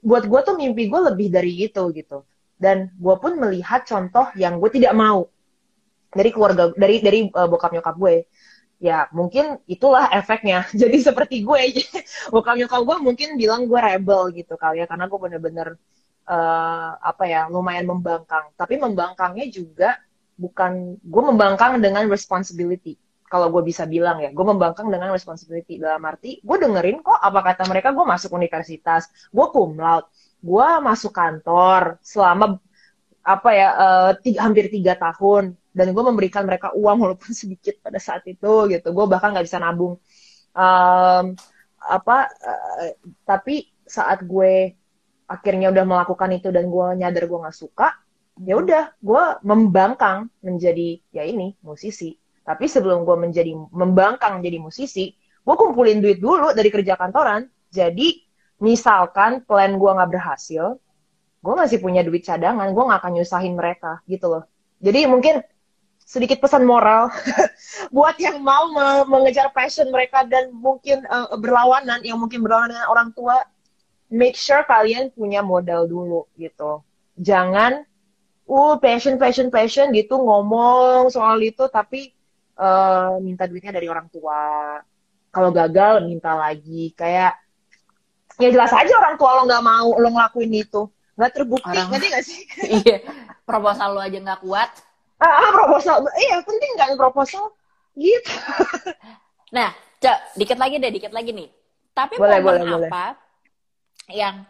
[0.00, 2.24] buat gue tuh mimpi gue lebih dari itu gitu
[2.58, 5.26] dan gue pun melihat contoh yang gue tidak mau.
[6.14, 8.16] Dari keluarga dari dari uh, bokap nyokap gue.
[8.78, 10.66] Ya mungkin itulah efeknya.
[10.80, 11.60] Jadi seperti gue
[12.34, 14.86] bokap nyokap gue mungkin bilang gue rebel gitu kali ya.
[14.86, 15.68] Karena gue bener-bener
[16.30, 18.54] uh, apa ya lumayan membangkang.
[18.54, 19.98] Tapi membangkangnya juga
[20.38, 22.94] bukan gue membangkang dengan responsibility.
[23.26, 25.82] Kalau gue bisa bilang ya gue membangkang dengan responsibility.
[25.82, 27.90] Dalam arti gue dengerin kok apa kata mereka.
[27.90, 30.06] Gue masuk universitas gue cum laude
[30.44, 32.60] gue masuk kantor selama
[33.24, 35.56] apa ya uh, tiga, hampir tiga tahun.
[35.74, 38.88] Dan gue memberikan mereka uang walaupun sedikit pada saat itu gitu.
[38.92, 39.96] Gue bahkan nggak bisa nabung.
[40.54, 41.34] Um,
[41.84, 42.88] apa uh,
[43.26, 44.72] tapi saat gue
[45.28, 47.92] akhirnya udah melakukan itu dan gue nyadar gue nggak suka
[48.40, 52.14] ya udah gue membangkang menjadi ya ini musisi.
[52.44, 57.48] Tapi sebelum gue menjadi membangkang menjadi musisi gue kumpulin duit dulu dari kerja kantoran.
[57.72, 58.24] Jadi
[58.62, 60.78] misalkan plan gue nggak berhasil
[61.44, 64.48] gue masih punya duit cadangan gue nggak akan nyusahin mereka gitu loh.
[64.80, 65.44] Jadi mungkin
[66.00, 67.12] sedikit pesan moral
[67.94, 68.72] buat yang mau
[69.04, 73.44] mengejar passion mereka dan mungkin uh, berlawanan yang mungkin berlawanan dengan orang tua
[74.08, 76.80] make sure kalian punya modal dulu gitu.
[77.20, 77.84] Jangan
[78.48, 82.16] uh passion passion passion gitu ngomong soal itu tapi
[82.56, 84.80] uh, minta duitnya dari orang tua.
[85.28, 86.96] Kalau gagal minta lagi.
[86.96, 87.43] Kayak
[88.40, 90.82] ya jelas aja orang tua lo nggak mau lo ngelakuin itu.
[91.14, 91.88] Nggak terbukti orang...
[91.94, 92.40] ngerti gak sih?
[92.82, 92.96] Iya
[93.46, 94.70] proposal lo aja nggak kuat.
[95.22, 96.02] Ah, ah proposal.
[96.18, 97.54] Iya penting kan proposal?
[97.94, 98.34] Gitu.
[99.54, 99.70] Nah
[100.02, 101.48] cak dikit lagi deh dikit lagi nih.
[101.94, 104.10] Tapi boleh, momen boleh, apa boleh.
[104.10, 104.42] yang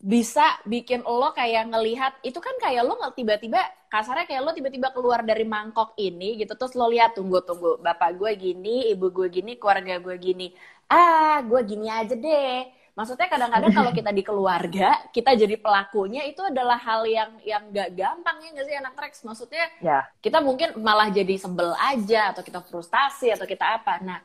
[0.00, 3.60] bisa bikin lo kayak ngelihat itu kan kayak lo nggak tiba-tiba
[3.92, 8.16] kasarnya kayak lo tiba-tiba keluar dari mangkok ini gitu terus lo lihat tunggu tunggu bapak
[8.16, 10.52] gue gini ibu gue gini keluarga gue gini.
[10.88, 16.42] Ah gue gini aja deh maksudnya kadang-kadang kalau kita di keluarga kita jadi pelakunya itu
[16.42, 19.14] adalah hal yang yang gak gampang ya nggak sih anak Rex?
[19.24, 20.00] Maksudnya ya.
[20.20, 23.98] kita mungkin malah jadi sebel aja atau kita frustasi atau kita apa.
[24.02, 24.18] Nah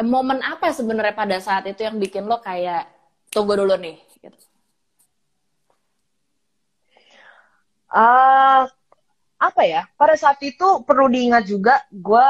[0.00, 2.88] momen apa sebenarnya pada saat itu yang bikin lo kayak
[3.28, 4.38] tunggu dulu nih gitu?
[7.90, 8.70] Uh,
[9.40, 9.88] apa ya?
[9.96, 12.26] Pada saat itu perlu diingat juga gue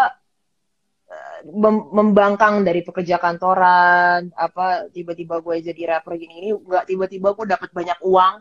[1.92, 7.70] membangkang dari pekerja kantoran apa tiba-tiba gue jadi rapper gini ini nggak tiba-tiba gue dapat
[7.72, 8.34] banyak uang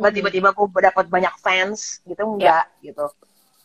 [0.00, 2.84] nggak tiba-tiba gue dapat banyak fans gitu enggak yeah.
[2.90, 3.06] gitu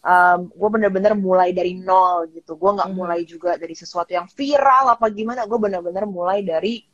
[0.05, 2.97] um, gue bener-bener mulai dari nol gitu gue nggak mm.
[2.97, 6.85] mulai juga dari sesuatu yang viral apa gimana gue bener-bener mulai dari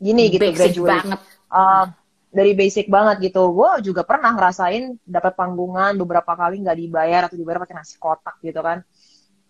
[0.00, 1.20] gini gitu Basic graduate banget.
[1.50, 1.86] Uh,
[2.30, 3.50] dari basic banget gitu.
[3.50, 8.38] Gue juga pernah ngerasain dapat panggungan beberapa kali nggak dibayar atau dibayar pakai nasi kotak
[8.40, 8.86] gitu kan.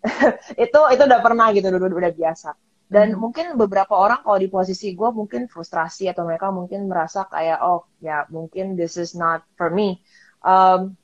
[0.64, 2.56] itu itu udah pernah gitu, udah, udah biasa.
[2.90, 3.18] Dan hmm.
[3.22, 7.86] mungkin beberapa orang kalau di posisi gue mungkin frustrasi atau mereka mungkin merasa kayak oh
[8.02, 10.02] ya mungkin this is not for me.
[10.42, 10.96] Um,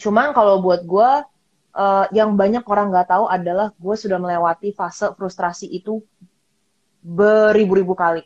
[0.00, 1.10] cuman kalau buat gue
[1.76, 6.02] uh, yang banyak orang nggak tahu adalah gue sudah melewati fase frustrasi itu
[7.00, 8.22] beribu-ribu kali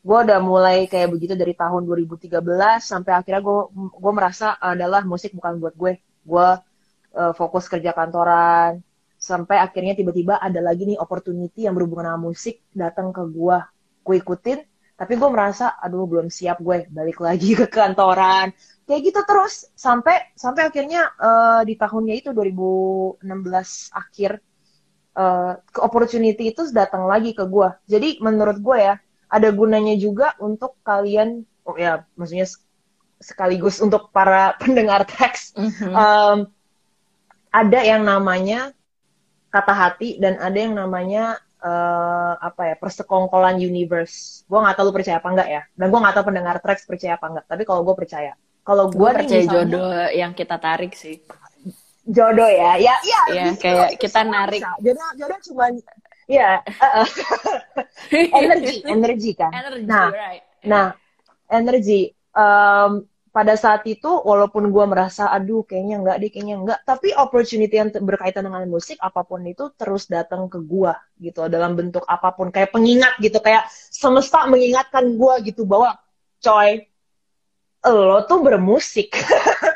[0.00, 2.40] gue udah mulai kayak begitu dari tahun 2013
[2.80, 3.58] sampai akhirnya gue
[4.00, 6.48] gue merasa adalah musik bukan buat gue gue
[7.14, 8.82] uh, fokus kerja kantoran.
[9.20, 13.58] Sampai akhirnya tiba-tiba ada lagi nih opportunity yang berhubungan sama musik datang ke gue
[14.00, 14.58] gue ikutin
[14.96, 18.52] tapi gue merasa aduh belum siap gue balik lagi ke kantoran.
[18.88, 23.24] Kayak gitu terus sampai sampai akhirnya uh, di tahunnya itu 2016
[23.92, 24.40] akhir
[25.16, 28.94] uh, ke opportunity itu datang lagi ke gue jadi menurut gue ya
[29.30, 32.46] ada gunanya juga untuk kalian oh ya maksudnya
[33.20, 35.92] sekaligus untuk para pendengar teks mm-hmm.
[35.94, 36.38] um,
[37.50, 38.70] ada yang namanya
[39.50, 44.46] kata hati dan ada yang namanya uh, apa ya persekongkolan universe.
[44.46, 45.62] Gue nggak tahu lu percaya apa enggak ya.
[45.74, 47.44] Dan gue nggak tahu pendengar tracks percaya apa enggak.
[47.50, 48.32] Tapi kalau gue percaya.
[48.62, 51.18] Kalau gue percaya misalnya, jodoh yang kita tarik sih.
[52.06, 53.20] Jodoh ya, ya, ya.
[53.30, 54.62] ya kayak kita narik.
[54.82, 57.06] Jodoh, jodoh cuma uh,
[58.40, 59.50] energi, energi kan.
[59.50, 60.42] Energy, nah, right.
[60.62, 60.86] nah,
[61.50, 62.14] energi.
[62.30, 66.78] Um, pada saat itu, walaupun gue merasa, aduh, kayaknya enggak deh, kayaknya enggak.
[66.82, 71.46] Tapi opportunity yang berkaitan dengan musik, apa pun itu terus datang ke gue, gitu.
[71.46, 75.94] Dalam bentuk apa pun, kayak pengingat gitu, kayak semesta mengingatkan gue gitu bahwa,
[76.42, 76.90] coy,
[77.86, 79.14] lo tuh bermusik.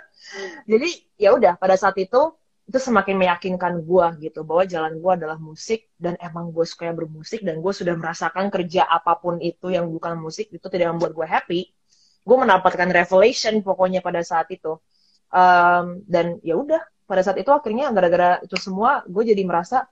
[0.71, 5.37] Jadi ya udah, pada saat itu itu semakin meyakinkan gue gitu bahwa jalan gue adalah
[5.37, 9.93] musik dan emang gue suka bermusik dan gue sudah merasakan kerja apa pun itu yang
[9.93, 11.61] bukan musik itu tidak membuat gue happy
[12.25, 14.81] gue mendapatkan revelation pokoknya pada saat itu.
[15.35, 19.85] Um, dan ya udah pada saat itu akhirnya gara-gara itu semua gue jadi merasa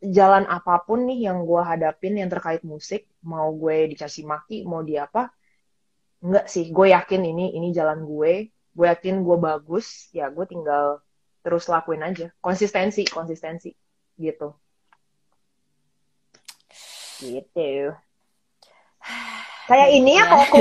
[0.00, 4.80] jalan apa pun nih yang gue hadapin yang terkait musik mau gue dikasih maki mau
[4.80, 5.28] di apa
[6.24, 6.72] enggak sih.
[6.72, 8.48] Gue yakin ini ini jalan gue.
[8.72, 11.04] Gue yakin gue bagus ya gue tinggal
[11.44, 12.32] terus lakuin aja.
[12.40, 13.76] Konsistensi konsistensi
[14.16, 14.56] gitu.
[17.20, 17.92] Gitu
[19.70, 20.44] kayak ini ya kok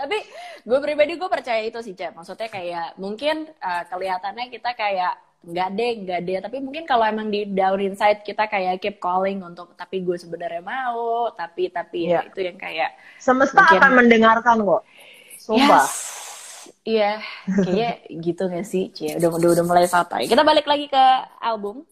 [0.00, 0.18] tapi
[0.66, 5.68] gue pribadi gue percaya itu sih cek maksudnya kayak mungkin uh, kelihatannya kita kayak nggak
[5.78, 9.70] deh nggak deh tapi mungkin kalau emang di down inside kita kayak keep calling untuk
[9.78, 12.26] tapi gue sebenarnya mau tapi tapi yeah.
[12.26, 12.90] ya itu yang kayak
[13.22, 14.82] semesta mungkin, akan mendengarkan kok
[15.38, 16.18] sumpah yes.
[16.88, 18.88] Iya, kayaknya gitu gak sih?
[18.96, 20.24] Cie, udah, udah udah mulai santai.
[20.24, 21.04] Kita balik lagi ke
[21.36, 21.84] album.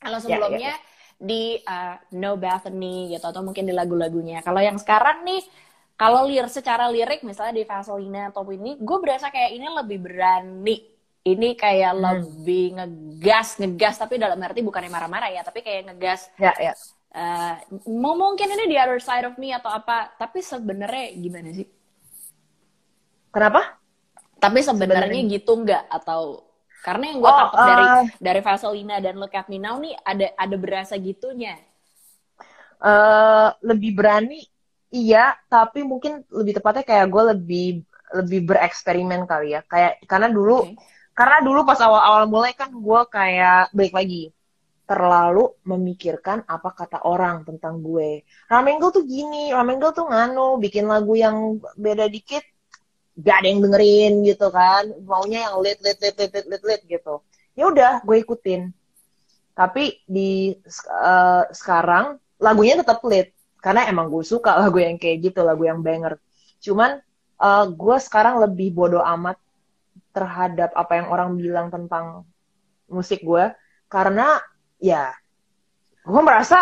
[0.00, 0.91] Kalau ya, sebelumnya yeah, yeah.
[1.22, 4.42] Di uh, No Bethany gitu atau mungkin di lagu-lagunya.
[4.42, 5.42] Kalau yang sekarang nih
[5.94, 10.76] kalau lir secara lirik misalnya di Vaselina atau ini, gue berasa kayak ini lebih berani.
[11.22, 12.02] Ini kayak hmm.
[12.02, 16.34] lebih ngegas ngegas tapi dalam arti bukan yang marah-marah ya tapi kayak ngegas.
[16.34, 16.74] Ya ya.
[17.12, 17.54] Uh,
[17.86, 21.70] mau mungkin ini the other side of me atau apa tapi sebenarnya gimana sih?
[23.30, 23.78] Kenapa?
[24.42, 25.86] Tapi sebenarnya gitu nggak?
[25.86, 26.50] Atau
[26.82, 27.86] karena yang gue oh, tangkap uh, dari
[28.18, 31.56] dari Vaselina dan Look at Me Now nih ada ada berasa gitunya.
[32.82, 34.42] Uh, lebih berani
[34.90, 37.66] iya tapi mungkin lebih tepatnya kayak gue lebih
[38.12, 39.62] lebih bereksperimen kali ya.
[39.64, 40.76] Kayak karena dulu okay
[41.12, 44.22] karena dulu pas awal-awal mulai kan gue kayak balik lagi
[44.88, 48.26] terlalu memikirkan apa kata orang tentang gue.
[48.50, 52.44] Ramengel tuh gini, Ramengel tuh nganu, bikin lagu yang beda dikit,
[53.18, 54.88] gak ada yang dengerin gitu kan.
[55.04, 57.20] Maunya yang lit lit lit lit lit lit, lit gitu.
[57.52, 58.72] Ya udah, gue ikutin.
[59.52, 60.56] Tapi di
[60.88, 65.84] uh, sekarang lagunya tetap lit karena emang gue suka lagu yang kayak gitu, lagu yang
[65.84, 66.16] banger.
[66.62, 67.00] Cuman
[67.42, 69.36] uh, gue sekarang lebih bodoh amat
[70.12, 72.28] terhadap apa yang orang bilang tentang
[72.92, 73.48] musik gue
[73.88, 74.36] karena
[74.76, 75.16] ya
[76.04, 76.60] gue merasa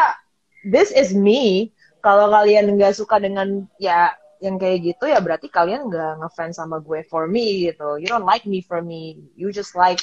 [0.63, 5.93] this is me kalau kalian nggak suka dengan ya yang kayak gitu ya berarti kalian
[5.93, 8.01] nggak ngefans sama gue for me gitu.
[8.01, 9.21] You don't like me for me.
[9.37, 10.01] You just like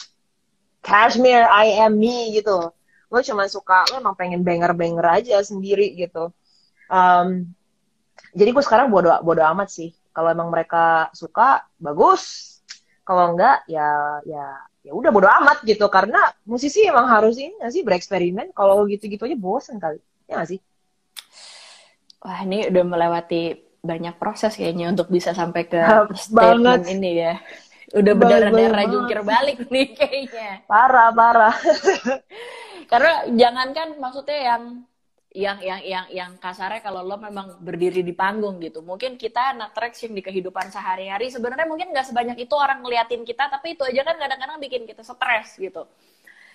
[0.85, 2.69] cashmere I am me gitu.
[3.09, 6.29] Lo cuma suka lo emang pengen banger banger aja sendiri gitu.
[6.87, 7.49] Um,
[8.37, 9.91] jadi gue sekarang bodo bodo amat sih.
[10.13, 12.55] Kalau emang mereka suka bagus.
[13.01, 14.45] Kalau enggak ya ya
[14.85, 15.89] ya udah bodo amat gitu.
[15.89, 17.81] Karena musisi emang harus ini sih?
[17.81, 18.53] Bereksperimen.
[18.53, 19.97] Kalau gitu-gitu aja bosen kali.
[20.29, 20.59] Ya nggak sih?
[22.21, 25.79] Wah ini udah melewati banyak proses kayaknya untuk bisa sampai ke
[26.19, 26.91] statement banget.
[26.91, 27.33] ini ya.
[27.95, 30.67] Udah berdarah-darah jungkir balik nih kayaknya.
[30.67, 31.55] Parah parah.
[32.91, 34.63] Karena jangankan maksudnya yang
[35.37, 38.81] yang yang yang yang kasarnya kalau lo memang berdiri di panggung gitu.
[38.81, 41.29] Mungkin kita anak traction di kehidupan sehari-hari.
[41.29, 45.05] Sebenarnya mungkin nggak sebanyak itu orang ngeliatin kita tapi itu aja kan kadang-kadang bikin kita
[45.05, 45.85] stres gitu.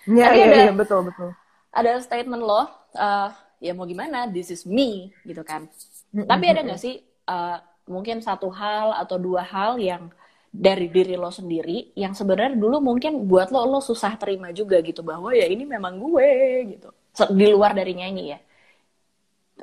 [0.03, 1.31] Ya, ya, ada ya, betul betul.
[1.71, 3.31] ada statement lo uh,
[3.63, 4.27] ya mau gimana?
[4.27, 5.71] This is me gitu kan.
[6.11, 7.57] Tapi ada nggak sih uh,
[7.87, 10.07] mungkin satu hal atau dua hal yang
[10.53, 15.01] dari diri lo sendiri yang sebenarnya dulu mungkin buat lo lo susah terima juga gitu
[15.01, 16.29] bahwa ya ini memang gue
[16.77, 16.89] gitu.
[17.33, 18.39] Di luar dari nyanyi ya.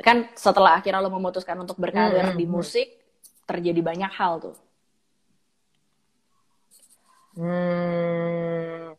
[0.02, 2.90] Kan setelah akhirnya lo memutuskan untuk berkarir hmm, di musik
[3.46, 4.56] terjadi banyak hal tuh.
[7.38, 8.98] Hmm,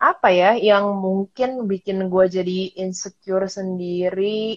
[0.00, 4.56] apa ya yang mungkin bikin gue jadi insecure sendiri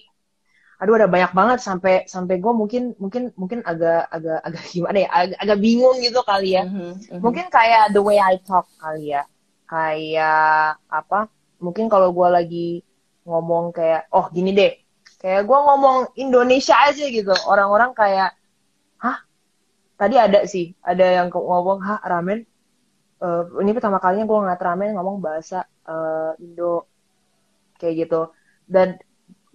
[0.84, 5.10] aduh ada banyak banget sampai sampai gue mungkin mungkin mungkin agak agak agak gimana ya
[5.16, 7.20] agak, agak bingung gitu kali ya mm-hmm, mm-hmm.
[7.24, 9.24] mungkin kayak the way I talk kali ya
[9.64, 11.32] kayak apa
[11.64, 12.68] mungkin kalau gue lagi
[13.24, 14.84] ngomong kayak oh gini deh
[15.24, 17.32] Kayak gue ngomong Indonesia aja gitu.
[17.48, 18.36] Orang-orang kayak,
[19.00, 19.24] hah?
[19.96, 22.44] Tadi ada sih, ada yang ngomong, hah ramen?
[23.24, 26.92] Uh, ini pertama kalinya gue ngeliat ramen ngomong bahasa uh, Indo.
[27.80, 28.22] Kayak gitu.
[28.68, 29.00] Dan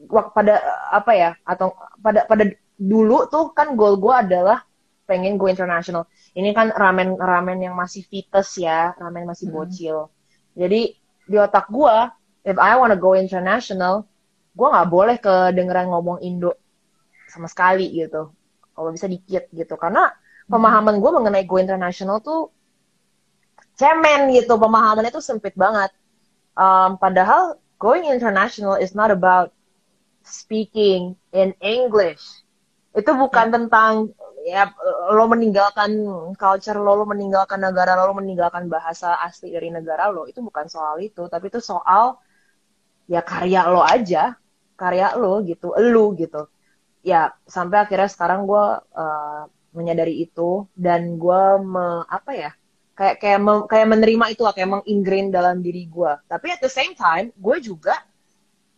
[0.07, 0.63] pada
[0.95, 2.45] apa ya atau pada pada
[2.79, 4.63] dulu tuh kan goal gue adalah
[5.09, 6.07] pengen go international.
[6.37, 9.57] Ini kan ramen ramen yang masih fites ya, ramen masih hmm.
[9.57, 9.97] bocil.
[10.07, 10.13] Hmm.
[10.55, 10.81] Jadi
[11.29, 11.97] di otak gue,
[12.45, 14.07] if I wanna go international,
[14.55, 16.55] gue nggak boleh kedengeran ngomong Indo
[17.29, 18.33] sama sekali gitu
[18.79, 20.15] kalau bisa dikit gitu karena
[20.47, 22.55] pemahaman gue mengenai go international tuh
[23.75, 25.91] cemen gitu pemahamannya tuh sempit banget
[26.55, 29.55] um, padahal going international is not about
[30.29, 32.45] speaking in English
[32.93, 33.55] itu bukan yeah.
[33.57, 33.93] tentang
[34.45, 34.65] ya
[35.13, 35.91] lo meninggalkan
[36.39, 40.69] culture lo lo meninggalkan negara lo, lo meninggalkan bahasa asli dari negara lo itu bukan
[40.69, 42.21] soal itu tapi itu soal
[43.09, 44.37] ya karya lo aja
[44.79, 46.47] karya lo gitu, lu gitu.
[47.03, 49.43] Ya sampai akhirnya sekarang gue uh,
[49.75, 52.51] menyadari itu dan gue me, apa ya
[52.95, 53.39] kayak kayak
[53.71, 57.57] kayak menerima itu lah kayak mengingrain dalam diri gue tapi at the same time gue
[57.63, 57.95] juga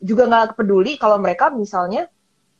[0.00, 2.08] juga nggak peduli kalau mereka misalnya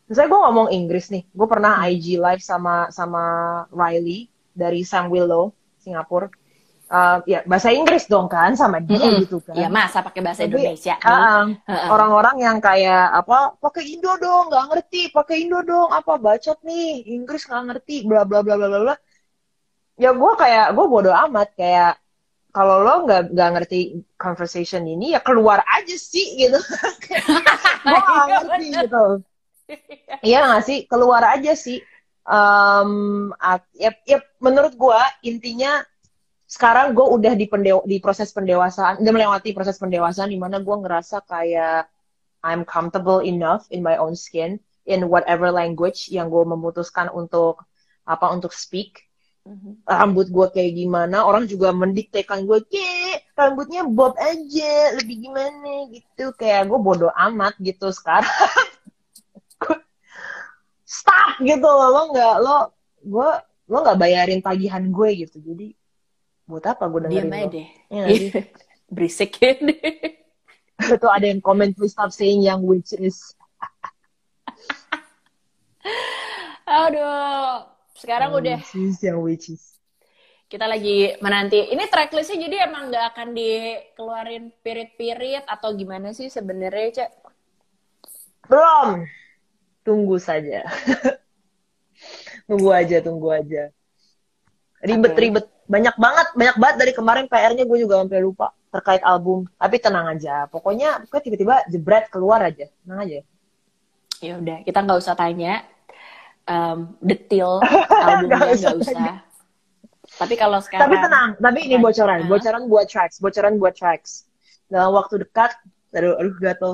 [0.09, 3.22] misalnya gue ngomong Inggris nih gue pernah IG live sama sama
[3.72, 6.28] Riley dari Sam Willow Singapura
[6.91, 9.22] Uh, ya bahasa Inggris dong kan sama dia Mm-mm.
[9.22, 10.99] gitu kan Ya masa pakai bahasa Tapi, Indonesia?
[10.99, 11.86] ah, ah, Heeh.
[11.86, 17.07] orang-orang yang kayak apa pakai Indo dong nggak ngerti pakai Indo dong apa bacot nih
[17.14, 18.95] Inggris nggak ngerti bla bla bla bla bla bla
[20.03, 21.95] ya gue kayak gue bodoh amat kayak
[22.51, 23.81] kalau lo nggak nggak ngerti
[24.19, 26.59] conversation ini ya keluar aja sih gitu.
[27.87, 29.05] Gue Iya, ngerti gitu.
[30.21, 30.39] Iya.
[30.51, 30.79] Nggak sih?
[30.91, 31.79] Keluar aja sih.
[33.41, 35.83] At- ya, ya menurut gue intinya
[36.51, 40.77] sekarang gue udah di pendew- di proses pendewasaan udah melewati proses pendewasaan di mana gue
[40.83, 41.87] ngerasa kayak
[42.43, 47.63] I'm comfortable enough in my own skin in whatever language yang gue memutuskan untuk
[48.09, 49.10] apa untuk speak.
[49.88, 55.88] Rambut gue kayak gimana orang juga mendiktekan gue kayak rambutnya bob aja lebih gimana?
[55.91, 56.30] Gitu.
[56.36, 58.28] Kayak gue bodoh amat gitu sekarang.
[60.91, 62.57] Stop gitu loh lo nggak lo
[63.01, 63.30] gue
[63.70, 65.41] lo nggak bayarin tagihan gue gitu.
[65.41, 65.72] Jadi
[66.45, 67.68] buat apa gue dengerin Diam aja lo deh.
[67.91, 68.30] Iya sih?
[68.95, 69.38] Berisik
[70.80, 73.36] itu ada yang komen please stop saying yang which is
[76.70, 77.70] Aduh.
[78.01, 78.57] Sekarang udah.
[78.73, 79.77] Which yang which is.
[80.51, 81.71] Kita lagi menanti.
[81.71, 87.11] Ini tracklistnya jadi emang nggak akan dikeluarin pirit-pirit atau gimana sih sebenarnya, Cak?
[88.51, 89.07] belum.
[89.87, 90.67] Tunggu saja.
[92.51, 93.71] Tunggu aja tunggu aja.
[94.83, 95.47] Ribet-ribet.
[95.71, 96.77] Banyak banget banyak banget.
[96.83, 99.47] Dari kemarin PR-nya gue juga sampai lupa terkait album.
[99.55, 100.51] Tapi tenang aja.
[100.51, 102.67] Pokoknya pokoknya tiba-tiba jebret keluar aja.
[102.83, 103.23] Tenang aja.
[104.21, 105.65] Ya udah, kita nggak usah tanya
[106.45, 107.61] em, detail
[108.05, 108.74] albumnya Nggak usah.
[108.76, 109.14] usah.
[110.11, 112.28] Tapi kalau sekarang tapi tenang tapi ini bocoran Hah?
[112.28, 114.26] bocoran buat tracks bocoran buat tracks.
[114.66, 115.55] Dalam waktu dekat
[115.91, 116.72] aduh aduh gatel.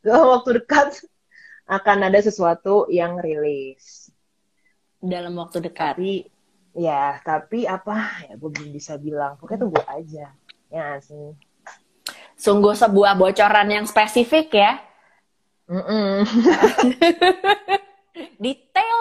[0.00, 1.02] Dalam waktu dekat
[1.76, 4.08] akan ada sesuatu yang rilis.
[4.98, 5.94] Dalam waktu dekat.
[5.96, 6.12] tapi
[6.72, 8.24] ya tapi apa?
[8.24, 9.36] Ya gue belum bisa bilang.
[9.36, 10.32] Pokoknya tunggu aja.
[10.68, 11.36] Ya sih?
[12.38, 14.72] Sungguh sebuah bocoran yang spesifik ya.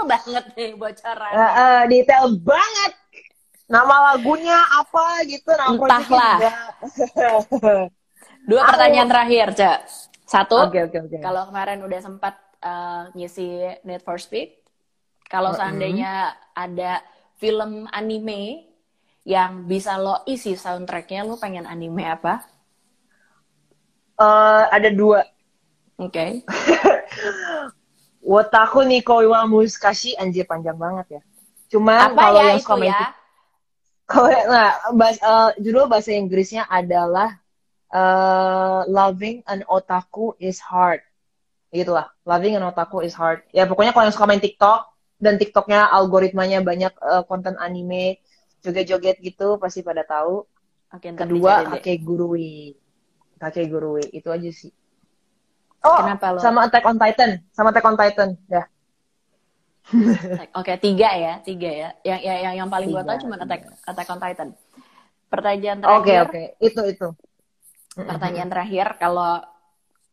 [0.08, 1.32] banget nih bocoran.
[1.36, 2.94] Eh, eh, detail banget
[3.68, 6.38] nama lagunya apa gitu nama Entahlah.
[8.48, 9.80] Dua Aku- pertanyaan terakhir, Cak.
[10.24, 13.48] Satu, oke oke oke kalau kemarin udah sempat eh, ngisi
[13.84, 14.56] Need for Speed,
[15.28, 15.60] kalau Mm-mm.
[15.60, 17.00] seandainya ada
[17.38, 18.68] film anime
[19.24, 22.44] yang bisa lo isi soundtracknya, lo pengen anime apa?
[24.18, 25.24] Eh, ada dua
[25.98, 26.46] Oke.
[28.28, 31.22] Wotaku Niko wa Muskashi anjir panjang banget ya
[31.72, 33.08] cuman Apa kalau ya yang itu suka main ya?
[34.08, 37.36] kalau nah, bahas, eh, judul bahasa Inggrisnya adalah
[37.92, 41.04] eh, Loving an Otaku is Hard.
[41.76, 43.44] Gitulah, Loving an Otaku is Hard.
[43.52, 44.88] Ya pokoknya kalau yang suka main TikTok
[45.20, 48.24] dan TikToknya algoritmanya banyak eh, konten anime,
[48.64, 50.48] joget-joget gitu pasti pada tahu.
[50.88, 51.68] Oke, Kedua.
[51.68, 52.80] Kakek Gurui.
[53.44, 54.72] Kakek Gurui itu aja sih.
[55.86, 56.40] Oh, Kenapa lo?
[56.42, 58.30] sama Attack on Titan, sama Attack on Titan.
[58.50, 58.64] Ya.
[60.60, 61.90] Oke, tiga ya, tiga ya.
[62.04, 63.46] Yang yang yang, yang paling gue tahu cuma tiga.
[63.46, 64.50] Attack, Attack on Titan.
[65.28, 66.22] Pertanyaan Oke, terakhir.
[66.28, 66.44] oke.
[66.64, 67.08] Itu itu.
[67.98, 69.42] Pertanyaan terakhir, kalau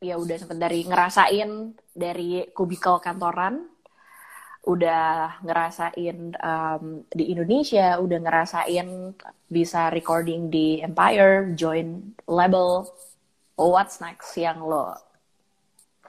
[0.02, 1.50] ya udah sempet dari ngerasain
[1.94, 3.66] dari kubikel kantoran,
[4.64, 8.88] udah ngerasain um, di Indonesia, udah ngerasain
[9.50, 12.88] bisa recording di Empire, join label.
[13.54, 15.03] What's next yang lo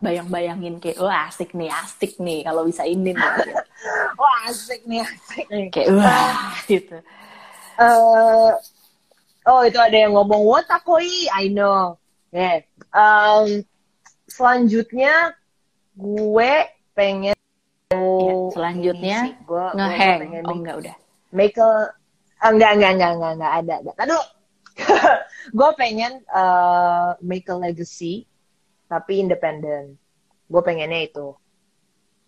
[0.03, 3.29] bayang-bayangin kayak wah asik nih, asik nih kalau bisa ini nih.
[3.39, 3.51] gitu.
[4.19, 5.67] Wah, asik nih, asik nih.
[5.71, 6.97] Kayak wah gitu.
[7.75, 8.51] eh
[9.45, 11.99] oh itu ada yang ngomong Wotakoi, I know.
[12.31, 12.63] Yeah.
[12.91, 13.63] Um,
[14.27, 15.35] selanjutnya
[15.95, 16.51] gue
[16.91, 17.35] pengen
[17.93, 20.19] Ya, selanjutnya gue gue ngehang.
[20.25, 20.95] pengen Oh enggak udah.
[21.31, 21.93] make a
[22.41, 23.91] ah, enggak enggak enggak enggak enggak ada ada.
[24.03, 24.25] Aduh.
[25.57, 28.27] gue pengen eh, make a legacy
[28.85, 29.97] tapi independent.
[30.45, 31.27] Gue pengennya itu.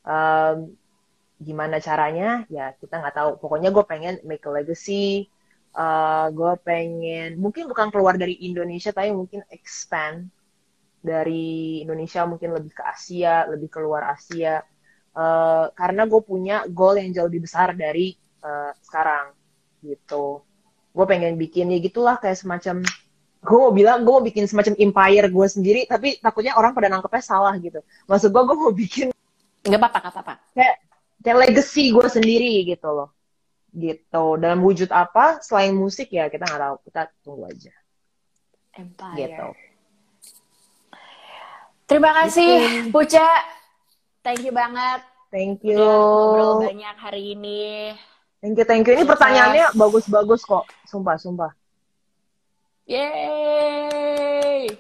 [0.08, 0.74] Em,
[1.38, 2.44] gimana caranya?
[2.50, 3.30] Ya kita nggak tahu.
[3.42, 5.30] Pokoknya gue pengen make a legacy.
[5.78, 10.26] Eh, gue pengen mungkin bukan keluar dari Indonesia tapi mungkin expand
[11.06, 14.66] dari Indonesia mungkin lebih ke Asia, lebih keluar Asia.
[15.14, 19.34] Eh, karena gue punya goal yang jauh lebih besar dari eh, sekarang
[19.86, 20.42] gitu.
[20.98, 22.82] Gue pengen bikin ya gitulah kayak semacam
[23.48, 27.24] gue mau bilang gue mau bikin semacam empire gue sendiri tapi takutnya orang pada nangkepnya
[27.24, 27.80] salah gitu.
[28.12, 29.08] Maksud gue gue mau bikin
[29.64, 30.34] Enggak apa-apa, enggak apa-apa.
[30.52, 30.76] kayak
[31.24, 33.10] kayak legacy gue sendiri gitu loh
[33.72, 34.26] gitu.
[34.36, 36.76] Dalam wujud apa selain musik ya kita nggak tahu.
[36.92, 37.74] Kita tunggu aja.
[38.76, 39.16] Empire.
[39.16, 39.48] Gitu.
[41.88, 42.52] Terima kasih,
[42.84, 42.92] Gitu.
[42.92, 43.28] Puca.
[44.20, 45.00] Thank you banget.
[45.32, 45.80] Thank you.
[45.80, 47.96] Udah ngobrol banyak hari ini.
[48.44, 48.92] Thank you, thank you.
[48.92, 49.12] Ini Sukses.
[49.16, 50.68] pertanyaannya bagus-bagus kok.
[50.84, 51.52] Sumpah, sumpah.
[52.88, 54.72] Yeay!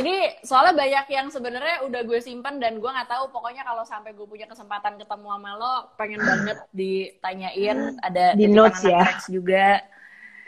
[0.00, 4.16] Ini soalnya banyak yang sebenarnya udah gue simpan dan gue nggak tahu pokoknya kalau sampai
[4.16, 9.04] gue punya kesempatan ketemu sama lo pengen banget ditanyain ada Di notes ya.
[9.28, 9.84] Juga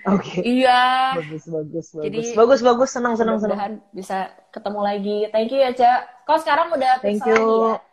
[0.08, 0.40] Oke.
[0.40, 2.06] iya Bagus, bagus, bagus.
[2.08, 2.88] Jadi, bagus, bagus.
[2.96, 3.84] Senang, senang, senang.
[3.92, 7.76] bisa ketemu lagi thank you ya Cak kau sekarang udah Thank lagi you.
[7.76, 7.92] ya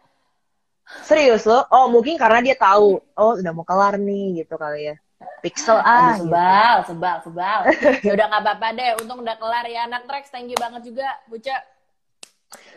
[1.05, 1.69] Serius lo?
[1.69, 2.97] Oh, mungkin karena dia tahu.
[3.13, 4.95] Oh, udah mau kelar nih, gitu kali ya.
[5.43, 6.15] Pixel ah.
[6.15, 6.31] Aduh, gitu.
[6.31, 7.59] sebal, sebal, sebal.
[8.07, 8.89] Ya udah nggak apa-apa deh.
[9.03, 10.31] Untung udah kelar ya anak Rex.
[10.31, 11.55] Thank you banget juga, Buca.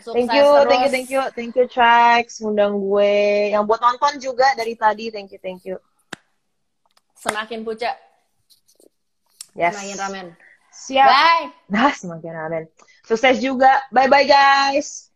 [0.05, 0.68] Sukses Thank you, terus.
[0.68, 3.55] thank you, thank you, thank you, Trax, undang gue.
[3.57, 5.80] Yang buat nonton juga dari tadi, thank you, thank you.
[7.16, 7.95] Semakin Buca,
[9.57, 9.72] Yes.
[9.78, 10.26] semakin ramen.
[10.72, 11.09] Siap.
[11.09, 11.47] Bye.
[11.68, 12.64] Nah, semakin ramen.
[13.05, 13.80] Sukses juga.
[13.93, 15.11] Bye-bye, guys.